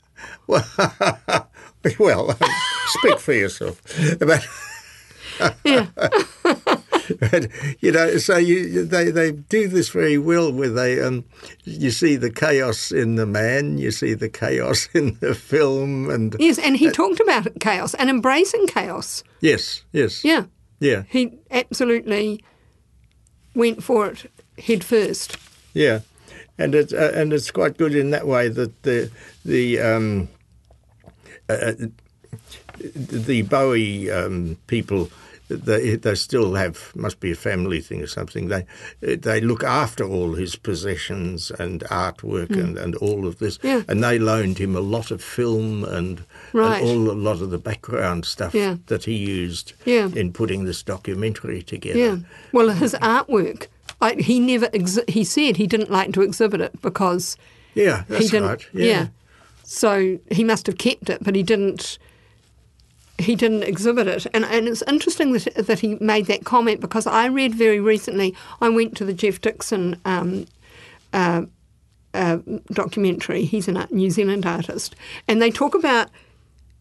Well, 0.47 0.65
well, 1.99 2.37
speak 2.87 3.19
for 3.19 3.33
yourself. 3.33 3.81
But, 4.19 4.45
Yeah. 5.63 5.87
But, 7.19 7.47
you 7.79 7.91
know, 7.91 8.17
so 8.17 8.37
you, 8.37 8.85
they, 8.85 9.09
they 9.11 9.31
do 9.31 9.67
this 9.67 9.89
very 9.89 10.17
well 10.17 10.51
where 10.51 10.69
they, 10.69 11.01
um, 11.01 11.25
you 11.63 11.91
see 11.91 12.15
the 12.15 12.29
chaos 12.31 12.91
in 12.91 13.15
the 13.15 13.25
man, 13.25 13.77
you 13.77 13.91
see 13.91 14.13
the 14.13 14.29
chaos 14.29 14.87
in 14.93 15.17
the 15.19 15.33
film, 15.33 16.09
and 16.09 16.35
yes, 16.39 16.57
and 16.59 16.77
he 16.77 16.91
talked 16.91 17.19
about 17.19 17.47
chaos 17.59 17.93
and 17.95 18.09
embracing 18.09 18.67
chaos. 18.67 19.23
yes, 19.41 19.83
yes, 19.91 20.23
Yeah. 20.23 20.45
yeah, 20.79 21.03
He 21.09 21.37
absolutely 21.51 22.43
went 23.55 23.83
for 23.83 24.07
it 24.07 24.31
head 24.59 24.83
first. 24.83 25.37
Yeah, 25.73 25.99
and 26.57 26.75
it's 26.75 26.91
uh, 26.93 27.11
and 27.15 27.31
it's 27.33 27.51
quite 27.51 27.77
good 27.77 27.95
in 27.95 28.09
that 28.11 28.27
way 28.27 28.49
that 28.49 28.83
the 28.83 29.09
the 29.45 29.79
um, 29.79 30.27
uh, 31.47 31.73
the 32.77 33.41
Bowie 33.43 34.09
um, 34.11 34.57
people 34.67 35.09
they 35.49 35.95
they 35.95 36.15
still 36.15 36.53
have 36.55 36.91
must 36.95 37.19
be 37.19 37.31
a 37.31 37.35
family 37.35 37.81
thing 37.81 38.01
or 38.01 38.07
something. 38.07 38.47
They 38.49 38.65
they 39.01 39.41
look 39.41 39.63
after 39.63 40.03
all 40.03 40.33
his 40.33 40.55
possessions 40.55 41.51
and 41.51 41.81
artwork 41.89 42.51
and, 42.51 42.77
and 42.77 42.95
all 42.95 43.27
of 43.27 43.39
this, 43.39 43.57
Mm. 43.57 43.63
Yeah. 43.63 43.81
and 43.87 44.03
they 44.03 44.19
loaned 44.19 44.57
him 44.59 44.75
a 44.75 44.79
lot 44.81 45.11
of 45.11 45.21
film 45.23 45.83
and, 45.83 46.23
Right. 46.53 46.81
and 46.81 46.87
all 46.89 47.11
a 47.11 47.17
lot 47.29 47.41
of 47.41 47.49
the 47.49 47.57
background 47.57 48.25
stuff 48.25 48.53
Yeah. 48.53 48.77
that 48.87 49.03
he 49.05 49.15
used 49.15 49.73
Yeah. 49.85 50.09
in 50.15 50.31
putting 50.33 50.65
this 50.65 50.83
documentary 50.83 51.61
together. 51.63 51.99
Yeah. 51.99 52.17
Well, 52.53 52.69
his 52.69 52.93
artwork, 53.01 53.67
I, 54.01 54.13
he 54.15 54.39
never, 54.39 54.69
he 55.07 55.23
said 55.23 55.57
he 55.57 55.67
didn't 55.67 55.89
like 55.91 56.13
to 56.13 56.21
exhibit 56.21 56.61
it 56.61 56.81
because 56.81 57.35
Yeah, 57.75 58.03
he 58.07 58.13
that's 58.13 58.29
didn't. 58.29 58.47
right. 58.49 58.65
Yeah. 58.73 59.07
So 59.63 60.19
he 60.31 60.43
must 60.43 60.65
have 60.67 60.77
kept 60.77 61.09
it, 61.09 61.19
but 61.23 61.35
he 61.35 61.43
didn't. 61.43 61.97
He 63.19 63.35
didn't 63.35 63.63
exhibit 63.63 64.07
it, 64.07 64.25
and 64.33 64.45
and 64.45 64.67
it's 64.67 64.81
interesting 64.87 65.33
that 65.33 65.53
that 65.67 65.79
he 65.79 65.95
made 65.95 66.25
that 66.27 66.45
comment 66.45 66.79
because 66.81 67.05
I 67.05 67.25
read 67.27 67.53
very 67.53 67.79
recently. 67.79 68.33
I 68.61 68.69
went 68.69 68.95
to 68.97 69.05
the 69.05 69.13
Jeff 69.13 69.41
Dixon 69.41 69.99
um, 70.05 70.45
uh, 71.13 71.43
uh, 72.13 72.37
documentary. 72.71 73.43
He's 73.45 73.67
a 73.67 73.87
New 73.91 74.09
Zealand 74.09 74.45
artist, 74.45 74.95
and 75.27 75.41
they 75.41 75.51
talk 75.51 75.75
about 75.75 76.09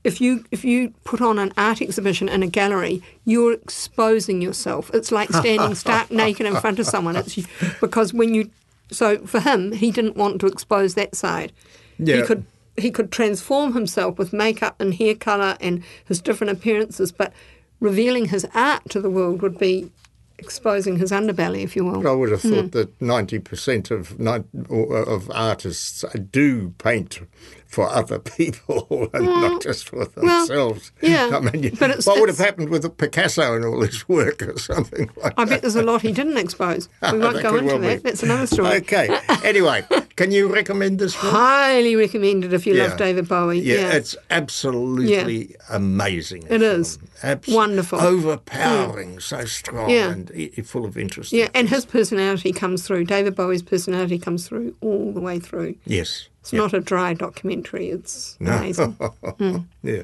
if 0.05 0.21
you 0.21 0.45
if 0.51 0.65
you 0.65 0.95
put 1.05 1.21
on 1.21 1.39
an 1.39 1.53
art 1.57 1.83
exhibition 1.83 2.29
in 2.29 2.43
a 2.43 2.47
gallery, 2.47 3.03
you're 3.25 3.53
exposing 3.55 4.41
yourself. 4.41 4.91
It's 4.95 5.11
like 5.11 5.31
standing 5.31 5.75
stark 5.85 6.11
naked 6.11 6.47
in 6.47 6.57
front 6.57 6.79
of 6.79 6.87
someone. 6.87 7.17
It's 7.17 7.37
because 7.81 8.15
when 8.15 8.33
you 8.35 8.51
so 8.91 9.19
for 9.27 9.41
him, 9.41 9.73
he 9.73 9.91
didn't 9.91 10.17
want 10.17 10.41
to 10.41 10.47
expose 10.47 10.95
that 10.95 11.15
side. 11.17 11.53
He 11.99 12.05
Yeah. 12.05 12.23
could 12.25 12.45
he 12.79 12.91
could 12.91 13.11
transform 13.11 13.75
himself 13.75 14.19
with 14.19 14.33
makeup 14.33 14.81
and 14.81 14.95
hair 14.95 15.15
color 15.15 15.57
and 15.61 15.83
his 16.05 16.21
different 16.21 16.53
appearances, 16.53 17.13
but 17.13 17.33
revealing 17.81 18.27
his 18.27 18.47
art 18.55 18.89
to 18.91 19.01
the 19.01 19.11
world 19.11 19.43
would 19.43 19.59
be 19.59 19.91
exposing 20.39 20.99
his 20.99 21.11
underbelly, 21.11 21.63
if 21.63 21.75
you 21.75 21.85
will. 21.85 22.07
I 22.07 22.13
would 22.13 22.31
have 22.31 22.41
thought 22.41 22.65
hmm. 22.65 22.69
that 22.69 23.01
ninety 23.01 23.39
percent 23.39 23.91
of 23.91 24.19
of 24.21 25.31
artists 25.33 26.05
do 26.31 26.71
paint 26.79 27.21
for 27.69 27.89
other 27.89 28.19
people 28.37 29.09
and 29.13 29.25
not 29.27 29.63
just 29.63 29.89
for 29.89 29.99
well, 29.99 30.09
themselves. 30.47 30.91
yeah, 31.03 31.31
I 31.33 31.41
mean, 31.41 31.77
but 31.79 31.91
it's- 31.91 32.07
what 32.07 32.19
would 32.19 32.29
have 32.31 32.39
happened 32.39 32.71
with 32.71 32.97
Picasso 32.97 33.55
and 33.55 33.65
all 33.65 33.81
his 33.83 34.09
work 34.09 34.43
or 34.43 34.59
something 34.73 35.09
like 35.23 35.35
I 35.37 35.45
that? 35.45 35.51
bet 35.51 35.61
there's 35.63 35.77
a 35.77 35.83
lot 35.83 36.03
he 36.03 36.13
didn't 36.13 36.39
expose. 36.39 36.89
We 37.13 37.19
won't 37.19 37.43
go 37.43 37.55
into 37.57 37.67
well 37.67 37.79
that. 37.81 38.03
be. 38.03 38.09
That's 38.09 38.23
another 38.23 38.47
story. 38.47 38.77
Okay. 38.79 39.17
Anyway, 39.45 39.85
can 40.17 40.31
you 40.33 40.53
recommend 40.53 40.99
this 40.99 41.15
film? 41.15 41.33
Highly 41.33 41.95
recommended 41.95 42.53
if 42.53 42.67
you 42.67 42.75
Yeah. 42.75 42.89
love 42.89 42.97
David 42.99 43.29
Bowie. 43.29 43.61
Yeah, 43.61 43.77
Yeah, 43.77 43.93
it's 43.93 44.17
absolutely 44.31 45.55
amazing. 45.71 46.45
It 46.49 46.63
is. 46.63 46.99
Abs- 47.23 47.49
Wonderful. 47.49 48.01
overpowering, 48.01 49.17
mm. 49.17 49.23
so 49.23 49.45
strong, 49.45 49.91
Yeah. 49.91 50.11
and 50.11 50.31
i- 50.37 50.61
full 50.63 50.85
of 50.85 50.97
interest. 50.97 51.33
yeah, 51.33 51.49
and 51.55 51.69
his 51.69 51.85
personality 51.85 52.53
comes 52.53 52.87
through. 52.87 53.05
David 53.05 53.35
Bowie's 53.35 53.63
personality 53.63 54.19
comes 54.19 54.47
through 54.49 54.75
all 54.81 55.13
the 55.13 55.21
way 55.21 55.39
through. 55.39 55.75
Yes. 55.85 56.29
It's 56.41 56.53
not 56.53 56.73
a 56.73 56.81
dry 56.81 57.15
documentary. 57.15 57.91
It's 57.91 58.37
amazing. 58.41 58.97
Hmm. 59.39 59.59
yeah. 59.83 60.03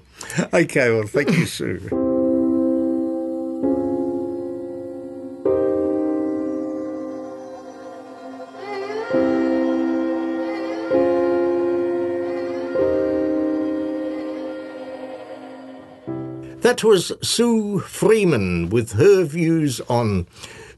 Okay. 0.52 0.90
Well, 0.90 1.06
thank 1.06 1.32
you, 1.36 1.46
Sue. 1.46 1.80
That 16.64 16.82
was 16.82 17.12
Sue 17.20 17.78
Freeman 17.80 18.70
with 18.70 18.92
her 18.92 19.24
views 19.24 19.80
on 19.82 20.26